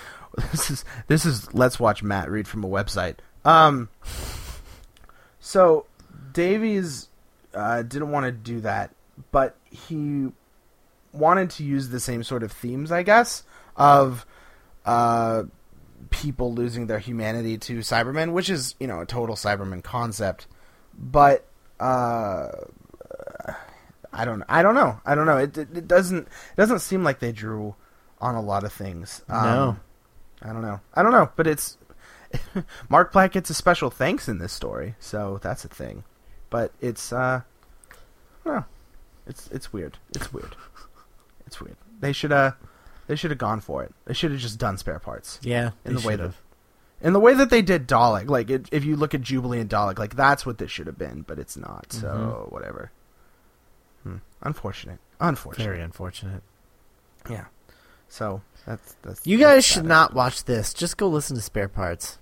[0.52, 3.16] this is this is let's watch Matt read from a website.
[3.44, 3.88] Um,
[5.38, 5.86] so
[6.32, 7.08] Davies
[7.54, 8.94] uh, didn't want to do that,
[9.32, 10.28] but he
[11.12, 13.42] wanted to use the same sort of themes, I guess,
[13.76, 14.26] of
[14.84, 15.44] uh,
[16.10, 20.46] people losing their humanity to Cybermen, which is you know a total Cyberman concept.
[21.00, 21.46] But
[21.80, 22.48] uh,
[24.12, 27.02] I don't I don't know I don't know it, it, it doesn't it doesn't seem
[27.04, 27.74] like they drew
[28.20, 29.22] on a lot of things.
[29.28, 29.76] Um, No.
[30.42, 31.78] I don't know I don't know, but it's
[32.88, 36.04] Marc Platt gets a special thanks in this story, so that's a thing.
[36.48, 37.40] But it's uh,
[37.90, 37.94] I
[38.44, 38.64] don't know.
[39.26, 39.98] It's it's weird.
[40.14, 40.54] It's weird.
[41.46, 41.76] It's weird.
[42.00, 42.52] They should uh,
[43.06, 43.92] they should have gone for it.
[44.04, 46.32] They should have just done spare parts Yeah, in the way that
[47.00, 48.28] in the way that they did Dalek.
[48.28, 50.98] Like it, if you look at Jubilee and Dalek, like that's what this should have
[50.98, 51.92] been, but it's not.
[51.92, 52.08] So
[52.48, 52.52] Mhm.
[52.52, 52.90] whatever.
[54.02, 54.16] Hmm.
[54.42, 54.98] Unfortunate.
[55.20, 55.64] Unfortunate.
[55.64, 56.42] very unfortunate.
[57.28, 57.44] Yeah.
[58.08, 59.26] So that's that's.
[59.26, 59.88] You that's guys should that.
[59.88, 60.72] not watch this.
[60.74, 62.18] Just go listen to Spare Parts.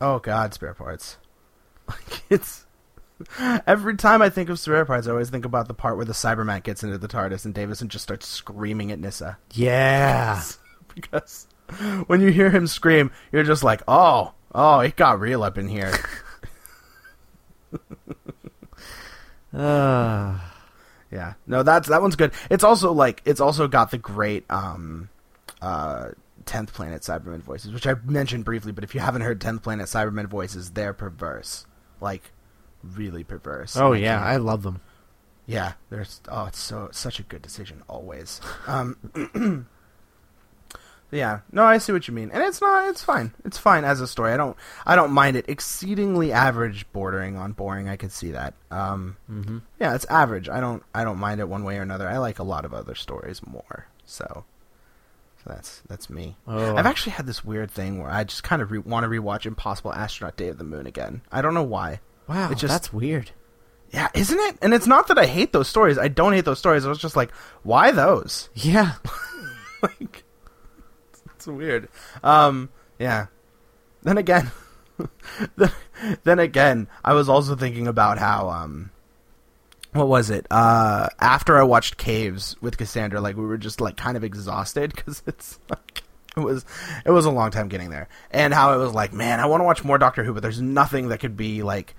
[0.00, 1.16] Oh God, spare parts.
[1.88, 2.66] Like it's
[3.66, 6.12] every time I think of spare parts, I always think about the part where the
[6.12, 10.42] Cyberman gets into the TARDIS and Davison just starts screaming at Nyssa Yeah.
[10.94, 11.46] because
[12.06, 15.68] when you hear him scream, you're just like, oh, oh, it got real up in
[15.68, 15.92] here.
[19.54, 20.38] Uh,
[21.10, 21.34] Yeah.
[21.46, 22.32] No, that's that one's good.
[22.50, 25.08] It's also like it's also got the great um
[25.62, 26.08] uh
[26.44, 29.86] 10th Planet Cybermen voices, which I mentioned briefly, but if you haven't heard 10th Planet
[29.86, 31.64] Cybermen voices, they're perverse.
[32.00, 32.32] Like
[32.82, 33.76] really perverse.
[33.76, 34.80] oh And yeah, can't- I love them.
[35.46, 38.40] Yeah, there's oh it's so such a good decision always.
[38.66, 39.68] Um
[41.12, 42.30] Yeah, no, I see what you mean.
[42.32, 43.32] And it's not it's fine.
[43.44, 44.32] It's fine as a story.
[44.32, 45.44] I don't I don't mind it.
[45.48, 48.54] Exceedingly average bordering on boring, I could see that.
[48.70, 49.58] Um Mm-hmm.
[49.80, 50.48] yeah, it's average.
[50.48, 52.08] I don't I don't mind it one way or another.
[52.08, 53.86] I like a lot of other stories more.
[54.04, 54.44] So
[55.44, 56.36] so that's that's me.
[56.48, 59.08] Oh, I've actually had this weird thing where I just kind of re- want to
[59.08, 61.22] rewatch Impossible Astronaut Day of the Moon again.
[61.30, 62.00] I don't know why.
[62.26, 63.30] wow, it just- that's weird.
[63.92, 64.58] Yeah, isn't it?
[64.62, 65.96] And it's not that I hate those stories.
[65.96, 66.84] I don't hate those stories.
[66.84, 67.30] I was just like,
[67.62, 68.50] why those?
[68.54, 68.94] Yeah.
[69.82, 70.24] like,
[71.46, 71.88] it's weird.
[72.22, 73.26] Um, yeah.
[74.02, 74.50] Then again,
[76.24, 78.90] then, again, I was also thinking about how um,
[79.92, 80.46] what was it?
[80.50, 84.92] Uh, after I watched Caves with Cassandra, like we were just like kind of exhausted
[84.94, 86.02] because it's like.
[86.36, 86.66] It was
[87.06, 89.62] it was a long time getting there, and how it was like, man, I want
[89.62, 91.94] to watch more Doctor Who, but there's nothing that could be like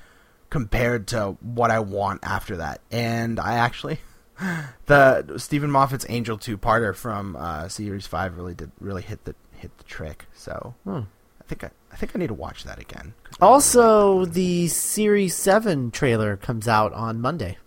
[0.52, 2.82] compared to what I want after that.
[2.92, 3.98] And I actually,
[4.86, 9.36] the Steven Moffat's Angel two parter from uh, series five really did really hit the
[9.56, 10.26] hit the trick.
[10.34, 11.02] So Hmm.
[11.42, 13.14] I think I, I think I need to watch that again.
[13.42, 17.58] Also, the Series Seven trailer comes out on Monday.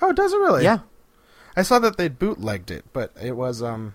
[0.00, 0.64] oh, does it really?
[0.64, 0.80] Yeah.
[1.56, 3.94] I saw that they'd bootlegged it, but it was um.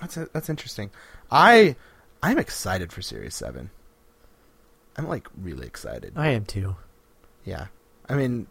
[0.00, 0.90] That's that's interesting.
[1.30, 1.76] I
[2.22, 3.70] I'm excited for Series Seven.
[4.96, 6.12] I'm like really excited.
[6.16, 6.76] I am too.
[7.44, 7.66] Yeah.
[8.08, 8.48] I mean,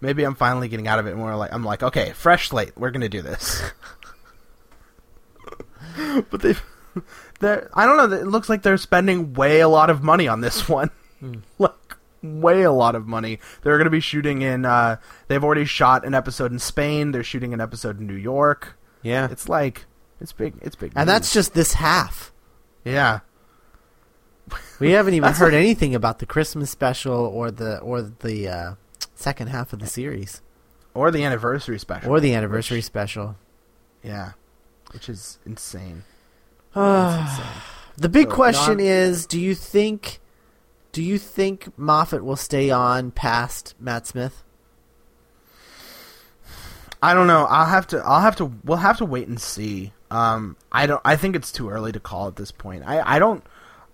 [0.00, 2.72] maybe I'm finally getting out of it and we're like, I'm like, okay, fresh slate.
[2.76, 3.62] We're going to do this.
[6.30, 6.54] but they,
[7.40, 8.16] they're, I don't know.
[8.16, 10.90] It looks like they're spending way a lot of money on this one.
[11.20, 11.36] Hmm.
[11.58, 11.72] like,
[12.22, 13.38] way a lot of money.
[13.62, 14.96] They're going to be shooting in, uh,
[15.28, 17.12] they've already shot an episode in Spain.
[17.12, 18.76] They're shooting an episode in New York.
[19.02, 19.28] Yeah.
[19.30, 19.84] It's like,
[20.20, 20.92] it's big, it's big.
[20.96, 22.32] and that's just this half.
[22.84, 23.20] yeah.
[24.78, 28.74] We haven't even heard anything about the Christmas special or the or the uh,
[29.16, 30.40] second half of the series
[30.94, 32.10] Or the anniversary special.
[32.12, 33.36] or the anniversary Which- special.
[34.02, 34.32] yeah.
[34.92, 36.04] Which is insane.
[36.72, 37.20] the
[37.98, 38.10] insane.
[38.12, 40.20] big So, question is: Do you think,
[40.92, 44.44] do you think Moffat will stay on past Matt Smith?
[47.02, 47.44] I don't know.
[47.44, 47.98] I'll have to.
[47.98, 48.52] I'll have to.
[48.64, 49.92] We'll have to wait and see.
[50.10, 51.00] Um, I don't.
[51.04, 52.84] I think it's too early to call at this point.
[52.86, 53.16] I.
[53.16, 53.44] I don't.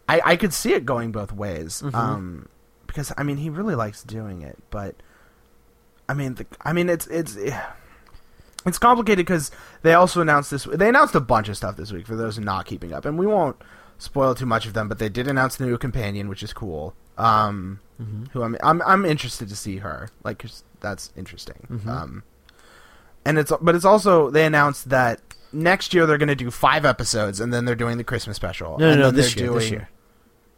[0.08, 0.20] I.
[0.24, 1.82] I could see it going both ways.
[1.84, 1.94] Mhm.
[1.94, 2.48] Um,
[2.86, 4.94] because I mean, he really likes doing it, but
[6.08, 7.36] I mean, the, I mean, it's it's
[8.64, 9.50] it's complicated because
[9.82, 10.64] they also announced this.
[10.64, 13.26] They announced a bunch of stuff this week for those not keeping up, and we
[13.26, 13.56] won't
[13.98, 14.88] spoil too much of them.
[14.88, 16.94] But they did announce the new companion, which is cool.
[17.18, 18.24] Um, Mm-hmm.
[18.32, 20.08] who I'm I'm I'm interested to see her.
[20.24, 21.68] Like 'cause that's interesting.
[21.70, 21.86] Mhm.
[21.86, 22.22] Um,
[23.24, 25.20] and it's but it's also they announced that
[25.52, 28.76] next year they're going to do five episodes, and then they're doing the Christmas special.
[28.78, 29.88] No, no, no, this they're year, this year.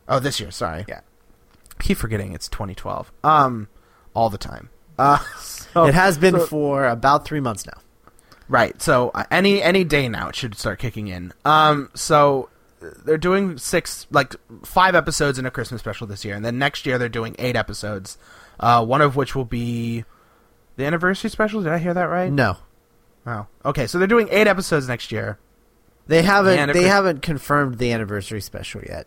[0.09, 0.51] Oh, this year.
[0.51, 0.87] Sorry.
[0.89, 1.01] Yeah.
[1.81, 3.13] Keep forgetting it's 2012.
[3.23, 3.69] Um,
[4.15, 4.71] all the time.
[4.99, 7.81] Uh, so- it has been so- for about three months now.
[8.49, 8.81] Right.
[8.83, 11.33] So uh, any any day now it should start kicking in.
[11.45, 11.91] Um.
[11.95, 12.51] So
[13.07, 14.35] they're doing six like
[14.65, 17.57] five episodes in a Christmas special this year, and then next year they're doing eight
[17.57, 18.19] episodes.
[18.61, 20.05] Uh, one of which will be
[20.77, 21.63] the anniversary special.
[21.63, 22.31] Did I hear that right?
[22.31, 22.59] No,
[23.27, 23.87] Oh, okay.
[23.87, 25.39] So they're doing eight episodes next year.
[26.07, 26.73] they haven't.
[26.75, 29.07] They haven't confirmed the anniversary special yet.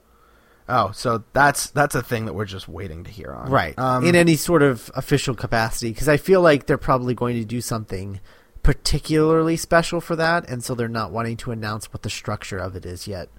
[0.70, 3.49] Oh, so that's that's a thing that we're just waiting to hear on.
[3.49, 3.78] Right.
[3.80, 7.45] Um, in any sort of official capacity, because I feel like they're probably going to
[7.45, 8.20] do something
[8.63, 12.76] particularly special for that, and so they're not wanting to announce what the structure of
[12.76, 13.30] it is yet.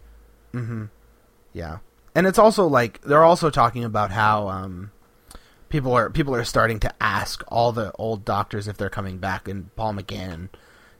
[0.54, 0.86] Mm-hmm.
[1.52, 1.78] Yeah,
[2.14, 4.90] and it's also like they're also talking about how um,
[5.68, 9.48] people are people are starting to ask all the old doctors if they're coming back,
[9.48, 10.48] and Paul McGann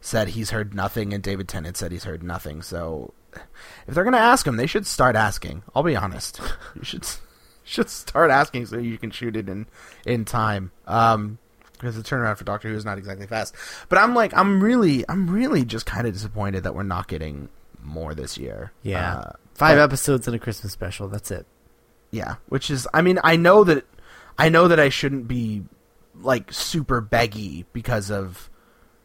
[0.03, 2.61] said he's heard nothing, and David Tennant said he's heard nothing.
[2.61, 5.63] So if they're gonna ask him, they should start asking.
[5.75, 6.41] I'll be honest,
[6.75, 7.07] you should
[7.65, 9.67] should start asking so you can shoot it in
[10.07, 10.73] in time.
[10.87, 11.39] Um,
[11.73, 13.55] because the turnaround for Doctor Who is not exactly fast.
[13.89, 17.51] But I'm like, I'm really, I'm really just kind of disappointed that we're not getting
[17.81, 18.73] more this year.
[18.83, 19.19] Yeah.
[19.19, 21.07] Uh, Five but- episodes and a Christmas special.
[21.07, 21.47] That's it.
[22.11, 23.85] yeah, which is, I mean, I know that,
[24.37, 25.63] I know that I shouldn't be
[26.21, 28.51] like super beggy because of,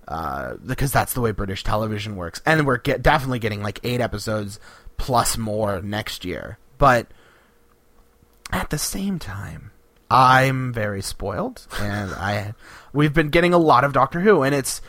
[0.08, 4.02] uh, because that's the way British television works, and we're get, definitely getting like eight
[4.02, 4.60] episodes
[4.98, 6.58] plus more next year.
[6.78, 7.08] But
[8.52, 9.72] at the same time,
[10.10, 12.54] I'm very spoiled, and I,
[12.92, 14.82] we've been getting a lot of Doctor Who, and it's,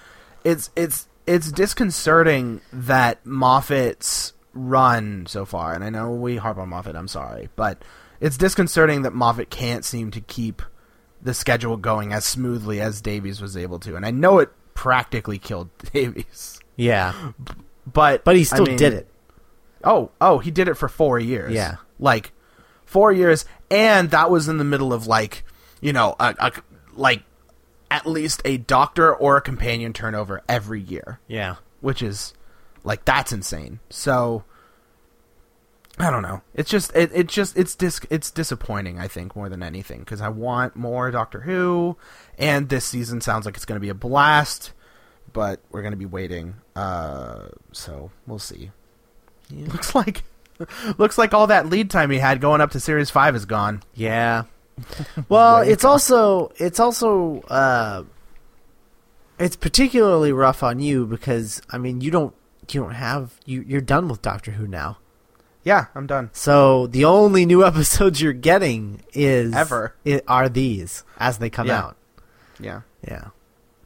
[0.45, 6.69] it's, it's, it's disconcerting that Moffat's run so far, and I know we harp on
[6.69, 6.97] Moffat.
[6.97, 7.83] I'm sorry, but
[8.21, 10.61] it's disconcerting that Moffat can't seem to keep
[11.23, 15.39] the schedule going as smoothly as Davies was able to, and I know it practically
[15.39, 17.33] killed Davies, Yeah,
[17.87, 19.09] but but he I still mean- did it.
[19.83, 21.53] Oh, oh, he did it for four years.
[21.53, 21.77] Yeah.
[21.99, 22.33] like
[22.87, 25.45] four years, and that was in the middle of like,
[25.83, 26.53] you know, a, a
[26.95, 27.22] like
[27.91, 32.33] at least a doctor or a companion turnover every year, Yeah, which is
[32.83, 33.81] like that's insane.
[33.91, 34.45] So
[35.99, 36.43] I don't know.
[36.55, 38.99] It's just it, it just it's dis it's disappointing.
[38.99, 41.97] I think more than anything because I want more Doctor Who,
[42.37, 44.73] and this season sounds like it's going to be a blast,
[45.33, 46.57] but we're going to be waiting.
[46.75, 48.71] Uh, so we'll see.
[49.51, 50.25] Looks like
[50.99, 53.83] looks like all that lead time he had going up to series five is gone.
[53.95, 54.45] yeah.
[55.29, 58.03] Well, it's also it's also uh,
[59.39, 62.35] it's particularly rough on you because I mean you don't
[62.73, 64.99] you don't have you you're done with Doctor Who now.
[65.65, 66.31] Yeah, I'm done.
[66.33, 69.95] So the only new episodes you're getting is Ever.
[70.07, 71.79] i- are these as they come Yeah.
[71.81, 71.97] out.
[72.61, 73.29] Yeah, Yeah.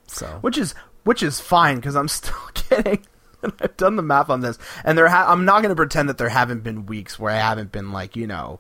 [0.09, 0.75] So which is
[1.05, 2.35] which is fine because I'm still
[2.69, 3.05] getting.
[3.43, 5.07] And I've done the math on this, and there.
[5.09, 7.93] Ha- I'm not going to pretend that there haven't been weeks where I haven't been
[7.93, 8.59] like you know,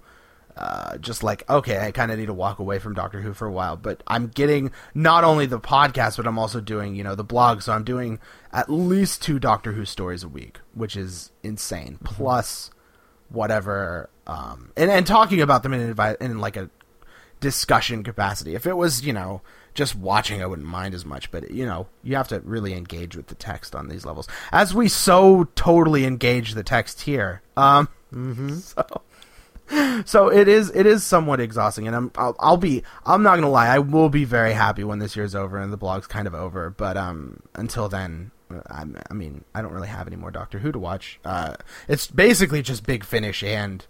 [0.57, 3.47] uh, just like okay, I kind of need to walk away from Doctor Who for
[3.49, 3.77] a while.
[3.77, 7.63] But I'm getting not only the podcast, but I'm also doing you know the blog.
[7.63, 8.21] So I'm doing
[8.53, 11.99] at least two Doctor Who stories a week, which is insane.
[12.05, 12.71] Plus
[13.31, 16.71] whatever, um, and and talking about them in advi- in like a
[17.41, 18.55] discussion capacity.
[18.55, 19.43] If it was, you know,
[19.75, 21.31] just watching, I wouldn't mind as much.
[21.31, 24.75] But you know, you have to really engage with the text on these levels, as
[24.75, 27.43] we so totally engage the text here.
[27.57, 27.89] Um,
[28.61, 28.85] so.
[30.07, 30.71] So it is.
[30.71, 32.11] It is somewhat exhausting, and I'm.
[32.17, 32.83] I'll, I'll be.
[33.05, 33.67] I'm not gonna lie.
[33.67, 36.71] I will be very happy when this year's over and the blog's kind of over.
[36.71, 38.31] But um, until then,
[38.71, 41.21] I'm, I mean, I don't really have any more Doctor Who to watch.
[41.25, 41.55] Uh,
[41.87, 43.87] it's basically just Big Finish and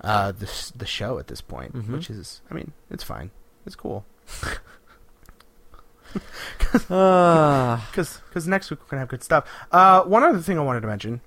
[0.00, 3.30] uh, the the show at this point, which is, I mean, it's fine.
[3.66, 4.04] It's cool.
[6.90, 9.48] uh, Because next week we're gonna have good stuff.
[9.70, 11.20] Uh, one other thing I wanted to mention,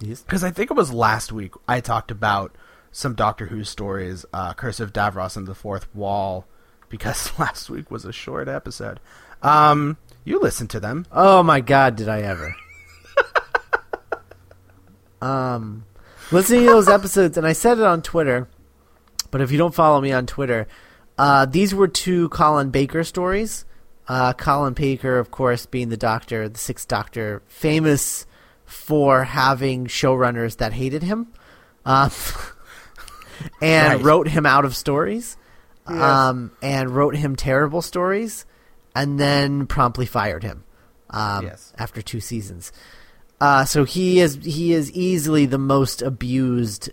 [0.00, 0.22] yes.
[0.22, 2.54] because I think it was last week I talked about
[2.92, 6.46] some Doctor Who stories, uh, Curse of Davros and the Fourth Wall,
[6.88, 9.00] because last week was a short episode.
[9.42, 11.06] Um, you listened to them.
[11.12, 12.54] Oh my god, did I ever?
[15.22, 15.84] um,
[16.30, 18.48] listening to those episodes, and I said it on Twitter,
[19.30, 20.66] but if you don't follow me on Twitter,
[21.18, 23.64] uh, these were two Colin Baker stories.
[24.06, 28.26] Uh, Colin Baker, of course, being the Doctor, the Sixth Doctor, famous
[28.66, 31.28] for having showrunners that hated him,
[31.86, 32.10] um,
[33.62, 34.02] and Right.
[34.04, 35.36] wrote him out of stories,
[35.88, 36.00] Yes.
[36.00, 38.44] um, and wrote him terrible stories,
[38.94, 40.64] and then promptly fired him
[41.10, 41.72] um, Yes.
[41.78, 42.72] after two seasons.
[43.40, 46.90] Uh, so he is he is easily the most abused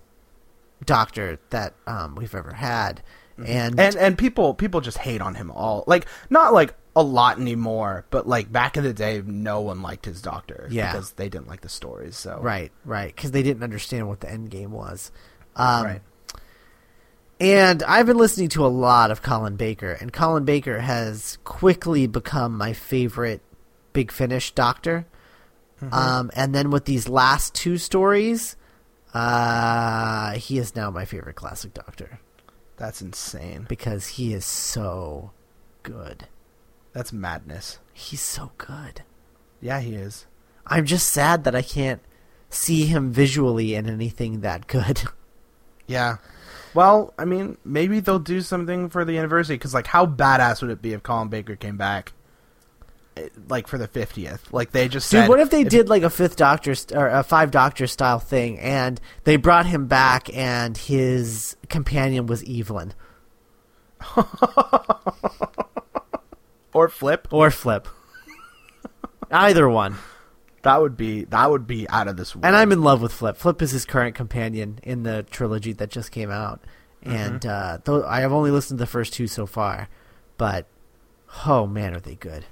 [0.86, 3.02] doctor that um, we've ever had,
[3.38, 3.80] and, Mm-hmm.
[3.80, 8.06] and and people people just hate on him all like not like a lot anymore
[8.12, 10.92] but like back in the day no one liked his doctor Yeah.
[10.92, 14.30] because they didn't like the stories so right, right, because they didn't understand what the
[14.30, 15.12] end game was.
[15.56, 16.02] Um, right
[17.42, 22.06] And I've been listening to a lot of Colin Baker, and Colin Baker has quickly
[22.06, 23.42] become my favorite
[23.94, 25.08] Big Finish doctor.
[25.92, 28.56] Um, and then with these last two stories,
[29.16, 32.20] Uh, he is now my favorite classic Doctor
[32.78, 33.66] That's insane.
[33.68, 35.32] because he is so
[35.84, 36.28] good.
[36.94, 37.80] That's madness.
[37.92, 39.02] He's so good.
[39.60, 40.28] Yeah, he is.
[40.68, 42.02] I'm just sad that I can't
[42.52, 45.02] see him visually in anything that good.
[45.88, 46.18] Yeah.
[46.74, 50.72] Well, I mean, maybe they'll do something for the anniversary because, like, how badass would
[50.72, 52.14] it be if Colin Baker came back,
[53.18, 54.52] eh, like for the fiftieth?
[54.54, 57.08] Like they just Dude, said, what if they did like a fifth Doctor st- or
[57.08, 62.94] a five Doctor style thing, and they brought him back, and his companion was Evelyn
[66.74, 67.28] or flip?
[67.32, 67.88] or Flip,
[69.30, 69.96] either one.
[70.64, 72.46] That would be that would be out of this world.
[72.46, 73.36] And I'm in love with Flip.
[73.38, 76.62] Flip is his current companion in the trilogy that just came out,
[77.04, 77.16] Mm-hmm.
[77.16, 79.90] and uh, though I have only listened to the first two so far,
[80.38, 80.68] but
[81.48, 82.46] oh man, are they good?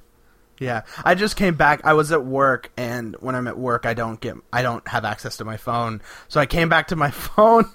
[0.59, 1.81] Yeah, I just came back.
[1.85, 5.05] I was at work, and when I'm at work, I don't get, I don't have
[5.05, 6.01] access to my phone.
[6.27, 7.69] So I came back to my phone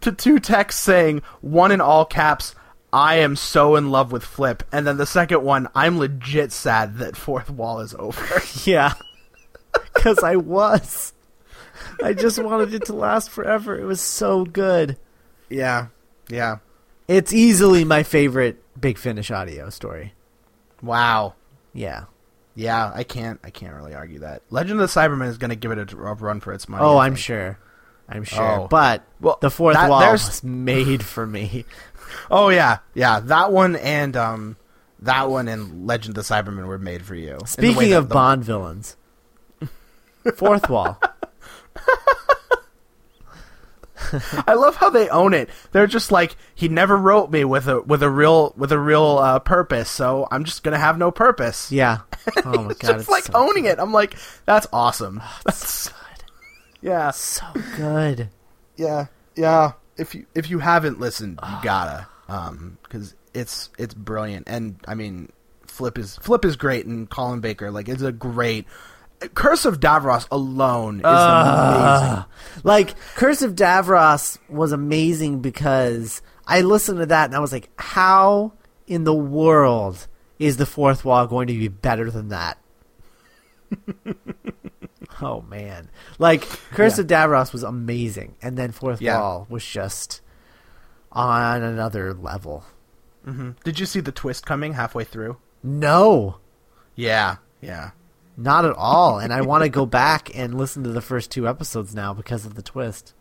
[0.00, 2.54] to two texts saying one in all caps,
[2.92, 6.98] "I am so in love with Flip," and then the second one, "I'm legit sad
[6.98, 8.94] that Fourth Wall is over." Yeah,
[9.94, 11.12] because I was.
[12.02, 13.78] I just wanted it to last forever.
[13.78, 14.96] It was so good.
[15.48, 15.88] yeah,
[16.28, 16.58] yeah.
[17.08, 20.12] It's easily my favorite Big Finish audio story.
[20.82, 21.34] Wow.
[21.72, 22.04] Yeah.
[22.54, 24.42] Yeah, I can't, I can't really argue that.
[24.50, 26.84] Legend of the Cybermen is going to give it a, run for its money.
[26.84, 27.58] Oh, I'm sure.
[28.08, 28.62] I'm sure.
[28.62, 28.68] Oh.
[28.68, 31.64] But Well, the fourth that- wall there's- was made for me.
[32.30, 33.20] Oh yeah, yeah.
[33.20, 34.56] That one and um,
[35.00, 37.32] that one and Legend of the Cybermen were made for you.
[37.32, 38.96] In the way Speaking of the- Bond villains,
[40.36, 41.00] fourth wall.
[44.46, 45.50] I love how they own it.
[45.72, 49.18] They're just like he never wrote me with a with a real with a real
[49.18, 51.70] uh, purpose, so I'm just gonna have no purpose.
[51.72, 51.98] Yeah.
[52.44, 53.78] Oh my it's god, just it's like so owning it.
[53.78, 54.14] I'm like,
[54.44, 55.22] that's awesome.
[55.46, 55.96] That's good.
[56.82, 57.42] yeah, So
[57.76, 58.28] good.
[58.76, 59.72] yeah, yeah.
[59.96, 64.46] If you if you haven't listened, you gotta, um, because it's it's brilliant.
[64.48, 65.32] And I mean,
[65.66, 68.66] Flip is Flip is great, and Colin Baker like is a great.
[69.34, 71.08] Curse of Davros alone is amazing.
[71.10, 72.24] Uh,
[72.62, 77.68] like Curse of Davros was amazing because I listened to that and I was like,
[77.78, 78.52] how
[78.86, 80.06] in the world
[80.38, 82.58] is the fourth wall going to be better than that?
[85.20, 85.90] oh man.
[86.18, 87.02] Like Curse Yeah.
[87.02, 89.18] of Davros was amazing and then fourth Yeah.
[89.20, 90.20] wall was just
[91.12, 92.64] on another level.
[93.24, 95.38] hmm Did you see the twist coming halfway through?
[95.62, 96.36] No.
[96.94, 97.90] Yeah, yeah.
[98.38, 99.18] Not at all.
[99.18, 102.46] and I want to go back and listen to the first two episodes now because
[102.46, 103.12] of the twist.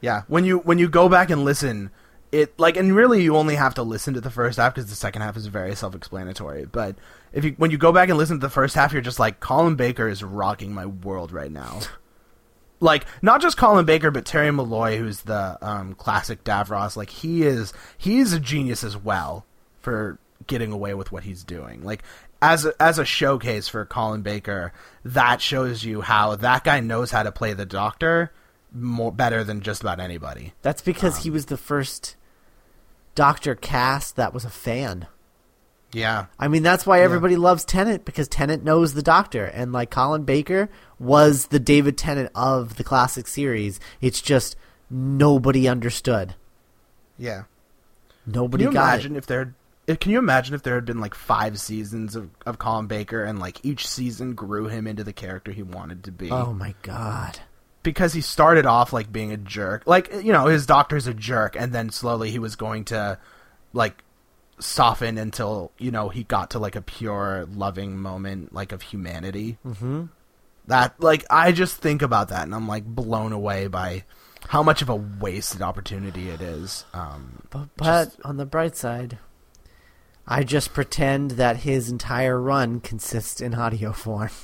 [0.00, 1.90] Yeah, when you when you go back and listen,
[2.32, 4.96] it like and really you only have to listen to the first half because the
[4.96, 6.66] second half is very self-explanatory.
[6.66, 6.96] But
[7.32, 9.38] if you when you go back and listen to the first half, you're just like
[9.38, 11.80] Colin Baker is rocking my world right now.
[12.80, 16.96] like not just Colin Baker, but Terry Molloy, who's the um, classic Davros.
[16.96, 19.46] Like he is he is a genius as well
[19.80, 21.82] for getting away with what he's doing.
[21.84, 22.02] Like
[22.44, 24.72] as a, as a showcase for Colin Baker,
[25.02, 28.32] that shows you how that guy knows how to play the Doctor
[28.70, 30.52] more better than just about anybody.
[30.60, 32.16] That's because he um, was the first
[33.14, 35.06] Doctor cast that was a fan.
[35.92, 39.90] Yeah, I mean, that's why everybody loves Tennant because Tennant knows the Doctor, and like
[39.90, 40.68] Colin Baker
[40.98, 43.78] was the David Tennant of the classic series.
[44.00, 44.56] It's just
[44.90, 46.34] nobody understood.
[47.16, 47.44] yeah.
[48.26, 49.54] Nobody Can you got imagine if there?
[49.86, 53.38] Can you imagine if there had been like five seasons of, of Colin Baker and
[53.38, 56.30] like each season grew him into the character he wanted to be?
[56.30, 57.40] Oh my god!
[57.82, 59.86] because he started off like being a jerk.
[59.86, 63.18] Like, you know, his doctor's a jerk and then slowly he was going to
[63.74, 64.02] like
[64.58, 69.58] soften until, you know, he got to like a pure loving moment like of humanity.
[69.62, 70.04] hmm
[70.66, 74.04] That like I just think about that and I'm like blown away by
[74.48, 76.86] how much of a wasted opportunity it is.
[76.94, 79.18] Um But, but on the bright side,
[80.26, 84.30] I just pretend that his entire run consists in audio form.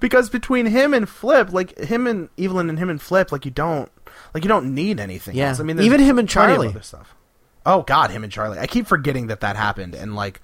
[0.00, 3.50] because between him and Flip, like him and Evelyn and him and Flip, like you
[3.50, 3.90] don't
[4.34, 5.48] like you don't need anything Yeah.
[5.50, 5.60] else.
[5.60, 6.68] I mean, Even him and Charlie.
[6.68, 7.14] other stuff.
[7.64, 8.58] Oh God, him and Charlie.
[8.58, 10.40] I keep forgetting that that happened and like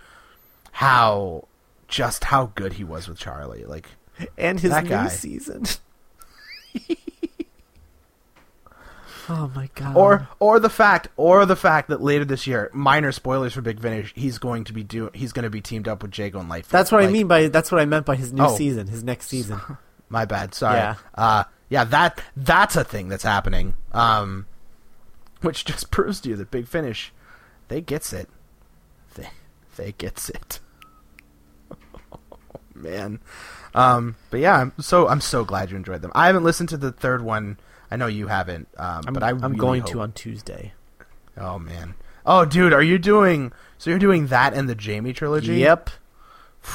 [0.72, 1.48] how
[1.88, 3.64] just how good he was with Charlie.
[3.64, 3.88] Like
[4.38, 5.08] and his new guy.
[5.08, 5.64] season.
[9.28, 9.96] oh my god!
[9.96, 13.80] or or the fact or the fact that later this year, minor spoilers for Big
[13.80, 16.48] Finish, he's going to be do he's going to be teamed up with Jago and
[16.48, 16.70] Lightfoot.
[16.72, 18.56] that's what I mean by that's what I meant by his new Oh.
[18.56, 19.60] season, his next season.
[20.08, 20.54] My bad.
[20.54, 20.76] Sorry.
[20.78, 20.94] Yeah.
[21.14, 21.84] Uh, yeah.
[21.84, 23.74] That that's a thing that's happening.
[23.92, 24.46] Um,
[25.40, 27.12] which just proves to you that Big Finish,
[27.68, 28.28] they gets it.
[29.14, 29.28] They
[29.76, 30.60] they gets it.
[32.12, 32.18] oh,
[32.74, 33.20] Man.
[33.74, 36.12] Um, but yeah, I'm so I'm so glad you enjoyed them.
[36.14, 37.58] I haven't listened to the third one.
[37.90, 40.72] I know you haven't, um, but I I'm really going hope- to on Tuesday.
[41.36, 41.94] Oh man.
[42.24, 43.52] Oh dude, are you doing?
[43.78, 45.56] So you're doing that and the Jamie trilogy?
[45.56, 45.90] Yep.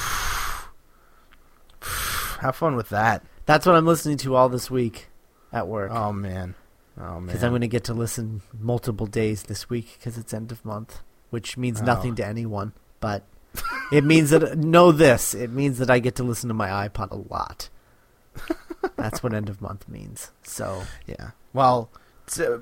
[2.40, 3.24] Have fun with that.
[3.46, 5.08] That's what I'm listening to all this week
[5.52, 5.90] at work.
[5.92, 6.54] Oh man.
[6.98, 7.26] Oh man.
[7.26, 10.64] Because I'm going to get to listen multiple days this week because it's end of
[10.64, 11.00] month,
[11.30, 11.84] which means Oh.
[11.84, 12.72] nothing to anyone.
[13.00, 13.24] But
[13.92, 17.10] it means that know this: it means that I get to listen to my iPod
[17.10, 17.68] a lot.
[18.96, 20.30] That's what end of month means.
[20.42, 21.30] So Yeah.
[21.52, 21.90] Well,
[22.38, 22.58] uh,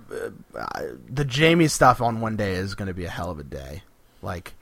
[0.55, 3.45] uh, the Jamie stuff on one day is going to be a hell of a
[3.45, 3.83] day.
[4.23, 4.55] Like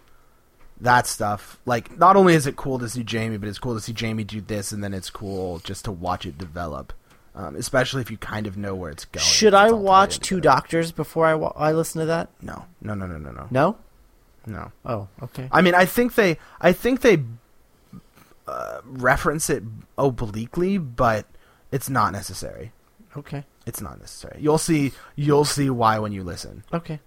[0.80, 1.58] that stuff.
[1.66, 4.24] Like not only is it cool to see Jamie, but it's cool to see Jamie
[4.24, 6.92] do this, and then it's cool just to watch it develop.
[7.34, 9.24] Um, especially if you kind of know where it's going.
[9.24, 10.40] should It's I watch Two.
[10.40, 12.30] Doctors before I, wa- I listen to that?
[12.42, 13.76] No, no, no, no, no, no, No.
[14.44, 14.72] no.
[14.84, 15.48] Oh, okay.
[15.52, 17.22] I mean, I think they, I think they
[18.48, 19.62] uh, reference it
[19.96, 21.26] obliquely, but
[21.72, 22.72] it's not necessary.
[23.16, 23.44] Okay.
[23.66, 24.38] It's not necessary.
[24.40, 24.92] You'll see.
[25.16, 26.64] You'll see why when you listen.
[26.72, 27.00] Okay.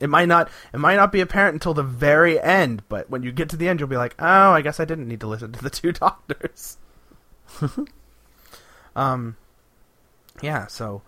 [0.00, 0.50] It might not.
[0.74, 3.68] It might not be apparent until the very end, but when you get to the
[3.68, 5.92] end, you'll be like, "Oh, I guess I didn't need to listen to the two
[5.92, 6.78] doctors."
[8.96, 9.36] um,
[10.42, 10.66] yeah.
[10.66, 11.02] So,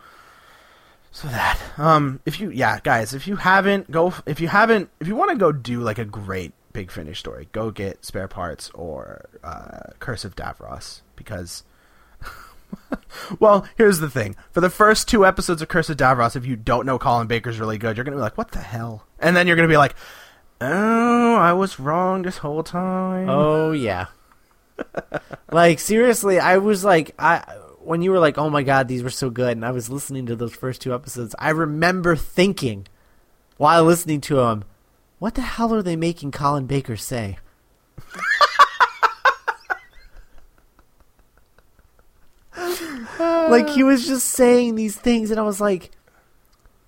[1.10, 1.58] so that.
[1.78, 5.30] Um, if you, yeah, guys, if you haven't go, if you haven't, if you want
[5.32, 9.90] to go do like a great big finish story, go get spare parts or uh,
[9.98, 11.64] Curse of Davros because.
[13.38, 14.34] Well, here's the thing.
[14.50, 17.60] For the first two episodes of Curse of Davros, if you don't know Colin Baker's
[17.60, 19.06] really good, you're going to be like, what the hell?
[19.18, 19.94] And then you're going to be like,
[20.60, 23.28] oh, I was wrong this whole time.
[23.28, 24.06] Oh yeah.
[25.52, 27.40] like seriously, I was like I
[27.80, 30.26] when you were like, "Oh my god, these were so good." And I was listening
[30.26, 31.34] to those first two episodes.
[31.38, 32.86] I remember thinking
[33.56, 34.64] while listening to them,
[35.18, 37.38] "What the hell are they making Colin Baker say?"
[43.50, 43.86] like he oh.
[43.86, 45.90] was just saying these things and I was like,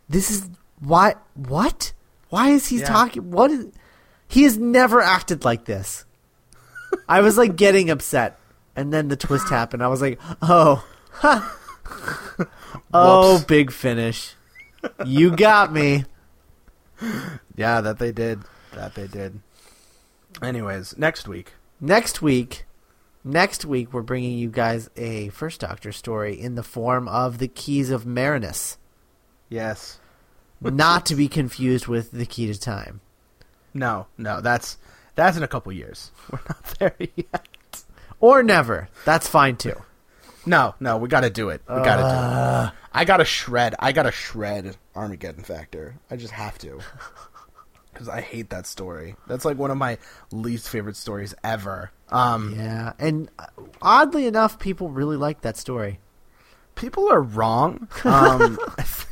[0.09, 0.49] "This is
[0.81, 1.93] why what?
[2.29, 2.87] Why is he Yeah.
[2.87, 3.67] talking what is
[4.29, 6.05] he has never acted like this."
[7.09, 8.39] I was like getting upset,
[8.75, 9.83] and then the twist happened.
[9.83, 11.57] I was like, "Oh, ha.
[12.95, 14.35] oh, big finish!
[15.05, 16.05] You got me."
[17.57, 18.43] Yeah, that they did.
[18.75, 19.41] That they did.
[20.43, 21.55] Anyways, next week.
[21.81, 22.67] Next week,
[23.27, 27.49] next week we're bringing you guys a First Doctor story in the form of the
[27.49, 28.79] Keys of Marinus,
[29.51, 29.99] Yes.
[30.61, 33.01] not to be confused with the Key to Time,
[33.75, 34.79] No, no, that's
[35.15, 36.11] that's in a couple years.
[36.31, 37.85] We're not there yet.
[38.21, 38.89] or never.
[39.05, 39.75] That's fine too.
[40.47, 41.61] No, no, we got to do it.
[41.69, 42.13] We got to do it.
[42.13, 42.71] Uh.
[42.93, 43.75] I got to shred.
[43.79, 45.97] I got to shred Armageddon Factor.
[46.11, 46.79] I just have to.
[47.93, 49.17] Because I hate that story.
[49.27, 49.97] That's like one of my
[50.31, 51.93] least favorite stories ever.
[52.11, 53.47] Um, Yeah, and uh,
[53.83, 55.99] oddly enough, people really like that story.
[56.75, 57.89] people are wrong.
[58.05, 59.07] Um, I, th-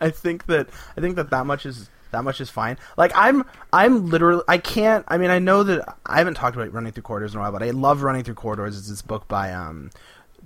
[0.00, 2.78] I think that I think that that much is that much is fine.
[2.96, 5.04] Like I'm I'm literally I can't.
[5.08, 7.52] I mean I know that I haven't talked about running through corridors in a while,
[7.52, 8.78] but I love running through corridors.
[8.78, 9.90] It's this book by um.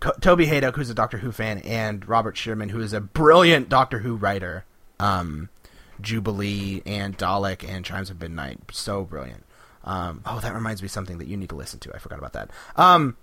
[0.00, 3.68] Co- Toby Hadoke, who's a Doctor Who fan, and Robert Shearman, who is a brilliant
[3.68, 4.64] Doctor Who writer.
[4.98, 5.48] Um,
[6.00, 9.44] Jubilee and Dalek and Chimes of Midnight, so brilliant.
[9.84, 11.94] Um, oh, that reminds me something that you need to listen to.
[11.94, 12.50] I forgot about that.
[12.76, 13.16] Um,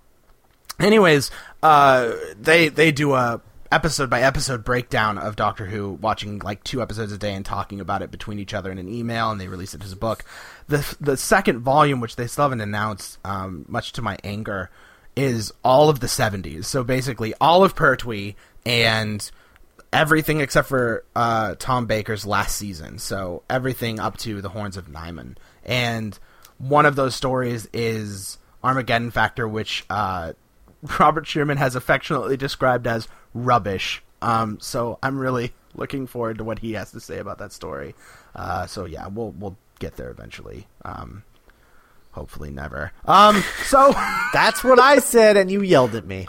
[0.78, 1.30] anyways,
[1.62, 3.40] uh, they they do a
[3.72, 7.80] episode by episode breakdown of Doctor Who, watching like two episodes a day and talking
[7.80, 10.24] about it between each other in an email, and they release it as a book.
[10.68, 14.70] The the second volume, which they still haven't announced, um, much to my anger,
[15.16, 16.66] is all of the seventies.
[16.66, 18.34] So basically, all of Pertwee
[18.66, 19.30] and
[19.92, 22.98] everything except for uh, Tom Baker's last season.
[22.98, 25.36] So everything up to the Horns of Nimon.
[25.64, 26.18] And
[26.60, 30.34] one of those stories is Armageddon Factor, which uh,
[31.00, 34.02] Robert Shearman has affectionately described as rubbish.
[34.22, 37.94] Um, so I'm really looking forward to what he has to say about that story.
[38.34, 40.66] Uh, so yeah, we'll we'll get there eventually.
[40.84, 41.24] Um,
[42.12, 42.92] hopefully never.
[43.06, 43.92] Um, so.
[44.32, 46.24] That's what I said, and you yelled at me.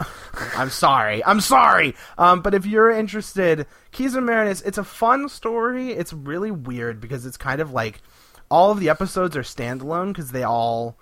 [0.56, 1.24] I'm sorry.
[1.24, 1.94] I'm sorry.
[2.18, 5.92] Um, but if you're interested, Keys of Marinus, it's a fun story.
[5.92, 8.02] It's really weird because it's kind of like
[8.52, 10.96] all of the episodes are standalone because they all.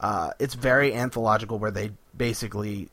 [0.00, 2.88] Uh, it's very anthological where they basically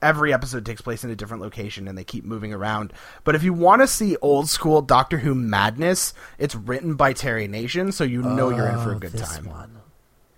[0.00, 2.92] every episode takes place in a different location and they keep moving around.
[3.24, 7.46] But if you want to see old school Doctor Who madness, it's written by Terry
[7.48, 9.44] Nation, so you know you're in for a Oh, good time.
[9.46, 9.80] one.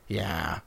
[0.07, 0.61] Yeah,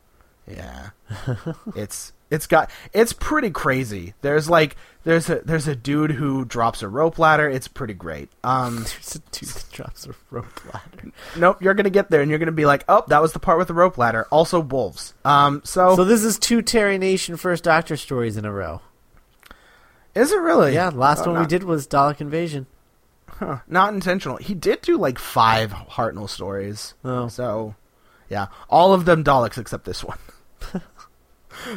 [0.47, 0.89] yeah.
[1.76, 4.14] it's It's got it's pretty crazy.
[4.22, 4.76] There's like
[5.06, 7.50] there's a there's a dude who drops a rope ladder.
[7.50, 8.30] It's pretty great.
[8.44, 11.12] Um, There's a dude that drops a rope ladder.
[11.38, 13.58] nope, you're gonna get there and you're gonna be like, oh, that was the part
[13.58, 14.28] with the rope ladder.
[14.30, 15.14] Also wolves.
[15.24, 18.82] Um, so, So this is two Terry Nation First Doctor stories in a row.
[20.14, 20.74] is it really?
[20.74, 22.66] Yeah, last Oh, one we did was Dalek Invasion.
[23.30, 24.36] Huh, not intentional.
[24.38, 26.96] He did do like five Hartnell stories.
[27.06, 27.28] Oh.
[27.30, 27.76] So,
[28.30, 30.18] yeah, all of them Daleks except this one.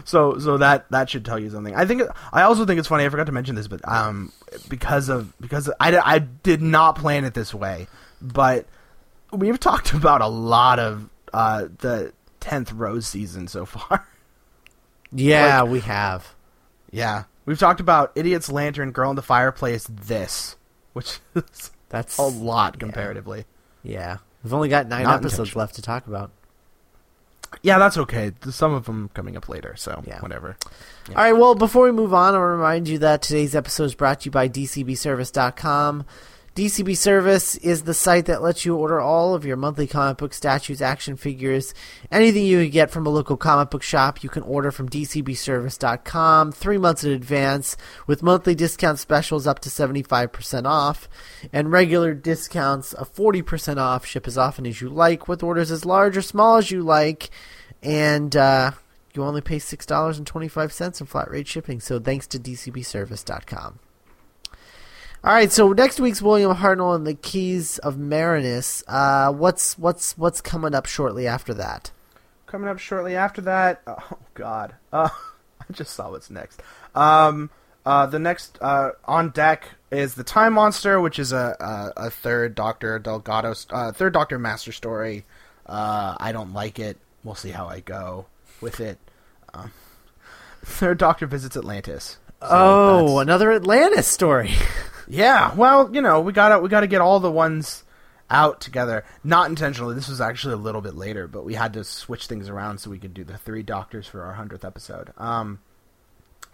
[0.05, 1.75] so, so that that should tell you something.
[1.75, 2.03] I think.
[2.33, 3.05] I also think it's funny.
[3.05, 4.33] I forgot to mention this, but um,
[4.69, 7.87] because of because I, I did not plan it this way,
[8.21, 8.67] but
[9.33, 14.07] we've talked about a lot of uh the tenth Rose season so far.
[15.13, 16.35] Yeah, we have.
[16.93, 20.57] yeah, we've talked about Idiot's Lantern, Girl in the Fireplace, this,
[20.93, 23.45] which is That's a lot comparatively.
[23.83, 26.31] Yeah, we've only got nine Not episodes left to talk about.
[27.63, 28.33] Yeah, that's okay.
[28.51, 30.21] Some of them coming up later, so Yeah.
[30.21, 30.57] whatever.
[31.11, 31.17] Yeah.
[31.19, 34.21] All right, well, before we move on, I'll remind you that today's episode is brought
[34.21, 36.05] to you by DCBService.com.
[36.57, 40.35] DCB Service is the site that lets you order all of your monthly comic book
[40.35, 41.73] statues, action figures,
[42.11, 44.25] anything you can get from a local comic book shop.
[44.25, 47.77] You can order from DCBService.com three months in advance
[48.09, 51.09] with monthly discount specials up to 75% off
[51.53, 54.05] and regular discounts of 40% off.
[54.05, 57.31] Ship as often as you like with orders as large or small as you like.
[57.81, 58.73] And, uh,
[59.15, 61.81] you only pay six dollars and twenty five cents in flat rate shipping.
[61.81, 63.81] So thanks to DCBService.com.
[65.23, 68.83] All right, so next week's William Hartnell and the Keys of Marinus.
[68.89, 71.91] Uh, what's what's what's coming up shortly after that?
[72.47, 73.83] Coming up shortly after that.
[74.13, 74.77] Oh God.
[74.91, 75.11] Uh,
[75.61, 76.63] I just saw what's next.
[76.95, 77.51] Um,
[77.85, 82.11] uh, the next uh, on deck is the Time Monster, which is a a, a
[82.11, 85.27] third Doctor Delgado, uh, third Doctor Master story.
[85.67, 86.97] Uh, I don't like it.
[87.25, 88.25] We'll see how I go
[88.63, 88.99] with it.
[89.53, 89.73] Um,
[90.65, 92.17] third Doctor visits Atlantis.
[92.41, 94.55] So oh, another Atlantis story.
[95.11, 97.85] Yeah, well, you know, we gotta we gotta get all the ones
[98.31, 99.05] out together.
[99.25, 99.95] Not intentionally.
[99.95, 102.91] This was actually a little bit later, but we had to switch things around so
[102.91, 105.13] we could do the three doctors for our hundredth episode.
[105.19, 105.59] Um,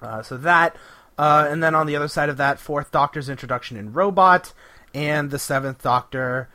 [0.00, 0.76] uh, so that,
[1.18, 4.54] uh, and then on the other side of that, fourth Doctor's introduction in Robot,
[4.94, 6.48] and the seventh Doctor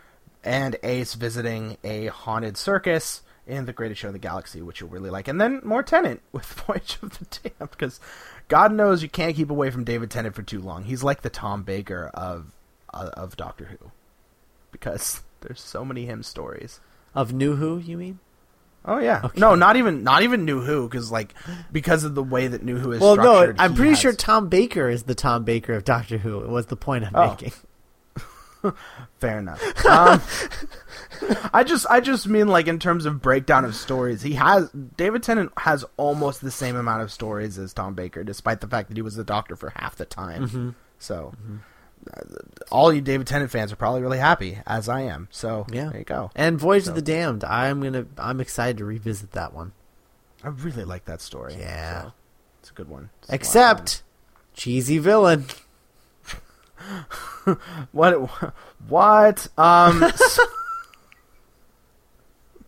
[0.43, 4.89] and Ace visiting a haunted circus in the Greatest Show in the Galaxy, which you'll
[4.89, 8.00] really like, and then more Tennant with Voyage of the Damned, because
[8.48, 10.84] God knows you can't keep away from David Tennant for too long.
[10.84, 12.52] He's like the Tom Baker of
[12.94, 13.92] uh, of Doctor Who,
[14.72, 16.80] because there's so many him stories.
[17.16, 18.20] of New Who, you mean?
[18.84, 19.39] Oh yeah, Okay.
[19.39, 21.34] no, not even not even New Who, because like
[21.72, 23.54] because of the way that New Who is Well, no.
[23.60, 26.39] I'm pretty has- sure Tom Baker is the Tom Baker of Doctor Who.
[26.42, 27.30] It was the point I'm Oh.
[27.30, 27.54] making.
[29.20, 29.86] Fair enough.
[29.86, 30.22] Um,
[31.53, 35.24] I just, I just mean like in terms of breakdown of stories, he has David
[35.24, 38.97] Tennant has almost the same amount of stories as Tom Baker, despite the fact that
[38.97, 40.47] he was the Doctor for half the time.
[40.47, 40.70] Mm-hmm.
[40.99, 41.34] So,
[42.16, 42.22] uh,
[42.72, 45.28] all you David Tennant fans are probably really happy, as I am.
[45.32, 45.89] So, Yeah.
[45.89, 46.32] there you go.
[46.36, 47.43] And Voyage So- of the Damned.
[47.43, 48.05] I'm gonna.
[48.18, 49.74] I'm excited to revisit that one.
[50.43, 51.55] I really like that story.
[51.59, 52.01] Yeah.
[52.03, 52.14] so
[52.59, 53.09] it's a good one.
[53.24, 54.01] It's Except
[54.55, 55.45] cheesy villain.
[57.91, 58.13] what?
[58.88, 59.47] What?
[59.57, 60.03] Um.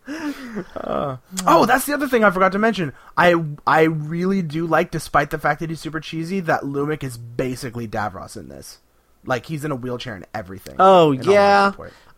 [0.05, 2.93] Uh, oh, that's the other thing I forgot to mention.
[3.17, 3.35] I
[3.65, 7.87] I really do like, despite the fact that he's super cheesy, that Lumic is basically
[7.87, 8.79] Davros in this.
[9.25, 10.75] Like he's in a wheelchair and everything.
[10.79, 11.71] Oh yeah.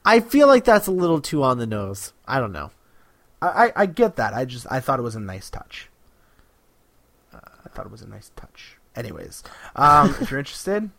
[0.04, 2.14] I feel like that's a little too on the nose.
[2.28, 2.72] I don't know.
[3.42, 4.34] I, I I get that.
[4.34, 5.90] I just I thought it was a nice touch.
[7.34, 8.78] Uh, I thought it was a nice touch.
[8.96, 9.44] Anyways,
[9.76, 10.90] um, if you're interested,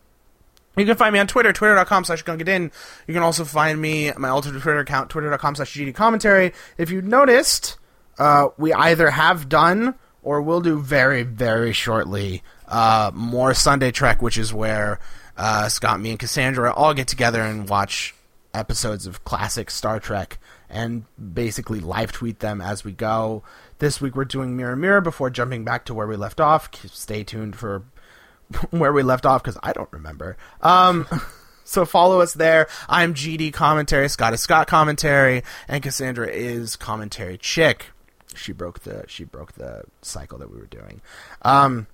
[0.77, 2.71] you can find me on Twitter, twitter.com slash gungadin.
[3.07, 6.53] You can also find me, my alternate Twitter account, twitter.com slash GD commentary.
[6.77, 7.77] If you noticed,
[8.19, 14.21] uh, we either have done or will do very, very shortly uh, more Sunday Trek,
[14.21, 14.99] which is where
[15.37, 18.13] uh, Scott, me, and Cassandra all get together and watch
[18.53, 23.43] episodes of classic Star Trek and basically live tweet them as we go.
[23.79, 26.69] This week we're doing Mirror Mirror before jumping back to where we left off.
[26.91, 27.83] Stay tuned for
[28.71, 30.37] where we left off because I don't remember.
[30.61, 31.07] Um,
[31.63, 32.67] so follow us there.
[32.87, 37.87] I'm GD commentary, Scott is Scott commentary, and Cassandra is commentary chick.
[38.35, 41.01] She broke the she broke the cycle that we were doing.
[41.41, 41.87] Um,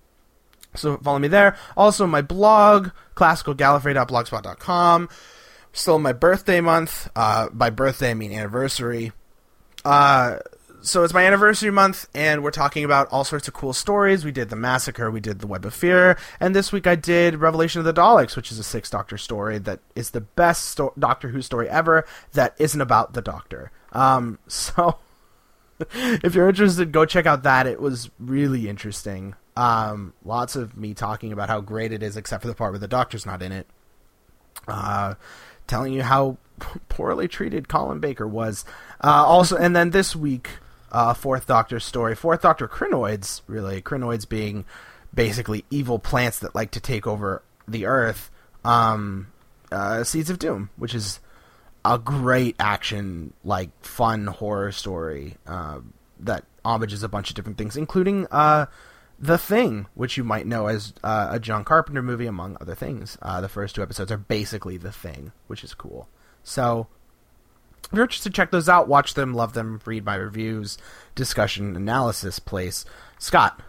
[0.75, 1.55] so follow me there.
[1.77, 5.09] Also my blog, classicalgallifrey.blogspot.com.
[5.71, 7.09] Still my birthday month.
[7.15, 9.11] Uh, by birthday I mean anniversary.
[9.85, 10.39] Uh,
[10.83, 14.25] so it's my anniversary month, and we're talking about all sorts of cool stories.
[14.25, 17.35] We did the massacre, we did the Web of Fear, and this week I did
[17.35, 20.93] Revelation of the Daleks, which is a six Doctor story that is the best sto-
[20.99, 23.71] Doctor Who story ever that isn't about the Doctor.
[23.93, 24.97] Um, so
[25.89, 27.65] if you're interested, go check out that.
[27.65, 29.35] It was really interesting.
[29.55, 32.79] Um, lots of me talking about how great it is, except for the part where
[32.79, 33.67] the doctor's not in it.
[34.67, 35.15] Uh,
[35.67, 36.37] telling you how
[36.89, 38.65] poorly treated Colin Baker was.
[39.01, 40.49] Uh, also, and then this week,
[40.93, 42.15] uh, Fourth Doctor story.
[42.15, 43.81] Fourth Doctor Krynoids, really.
[43.81, 44.65] Krynoids being
[45.13, 48.31] basically evil plants that like to take over the Earth.
[48.63, 49.27] Um,
[49.71, 51.19] uh, Seeds of Doom, which is
[51.83, 55.79] a great action, like fun horror story uh,
[56.19, 58.67] that homages a bunch of different things, including uh,
[59.19, 63.17] The Thing, which you might know as uh, a John Carpenter movie, among other things.
[63.21, 66.07] Uh, the first two episodes are basically The Thing, which is cool.
[66.43, 66.87] So,
[67.85, 70.77] if you're interested, check those out, watch them, love them, read my reviews,
[71.15, 72.85] discussion, analysis place.
[73.19, 73.61] Scott.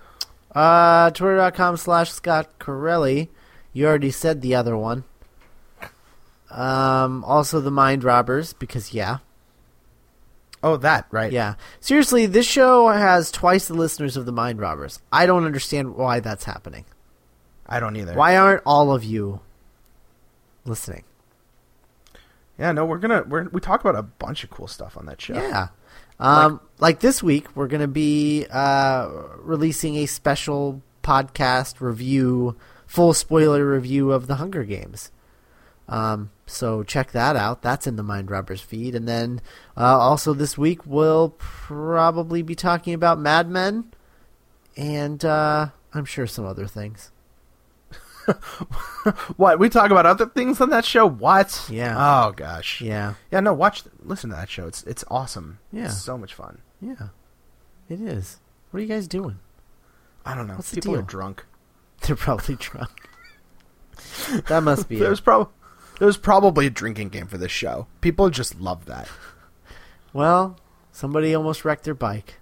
[0.54, 3.30] Uh, Twitter.com slash Scott Corelli.
[3.72, 5.04] You already said the other one.
[6.50, 9.18] Um, also the Mind Robbers, because yeah.
[10.62, 11.32] Oh, that, right.
[11.32, 11.56] Yeah.
[11.80, 15.00] Seriously, this show has twice the listeners of the Mind Robbers.
[15.12, 16.86] I don't understand why that's happening.
[17.66, 18.14] I don't either.
[18.14, 19.40] Why aren't all of you
[20.64, 21.04] listening?
[22.58, 25.20] Yeah, no, we're gonna we're, we talk about a bunch of cool stuff on that
[25.20, 25.34] show.
[25.34, 25.68] Yeah.
[26.18, 33.14] Um, like, this week, we're going to be uh, releasing a special podcast review, full
[33.14, 35.10] spoiler review of the Hunger Games.
[35.88, 37.62] Um, so check that out.
[37.62, 38.94] That's in the Mind Robbers feed.
[38.94, 39.40] And then
[39.76, 43.92] uh, also this week, we'll probably be talking about Mad Men
[44.76, 47.10] and uh, I'm sure some other things.
[49.36, 51.06] what we talk about other things on that show?
[51.06, 51.66] What?
[51.70, 51.94] Yeah.
[51.98, 52.80] Oh gosh.
[52.80, 53.14] Yeah.
[53.30, 53.40] Yeah.
[53.40, 54.66] No, watch, listen to that show.
[54.66, 55.58] It's it's awesome.
[55.72, 55.86] Yeah.
[55.86, 56.58] It's so much fun.
[56.80, 57.08] Yeah.
[57.88, 58.38] It is.
[58.70, 59.38] What are you guys doing?
[60.24, 60.54] I don't know.
[60.54, 61.00] What's the People deal?
[61.00, 61.44] are drunk.
[62.02, 63.08] They're probably drunk.
[64.48, 65.24] that must be There's it.
[65.24, 65.52] probably
[66.00, 67.86] there's probably a drinking game for this show.
[68.00, 69.08] People just love that.
[70.12, 70.58] Well,
[70.90, 72.40] somebody almost wrecked their bike.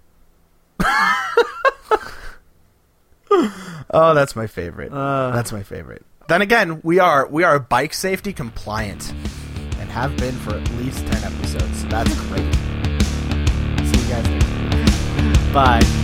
[3.95, 4.91] Oh, that's my favorite.
[4.91, 5.31] Uh.
[5.31, 6.05] that's my favorite.
[6.27, 9.11] Then again, we are we are bike safety compliant
[9.79, 11.81] and have been for at least ten episodes.
[11.81, 12.53] So that's great.
[13.85, 15.53] See you guys later.
[15.53, 16.02] Bye.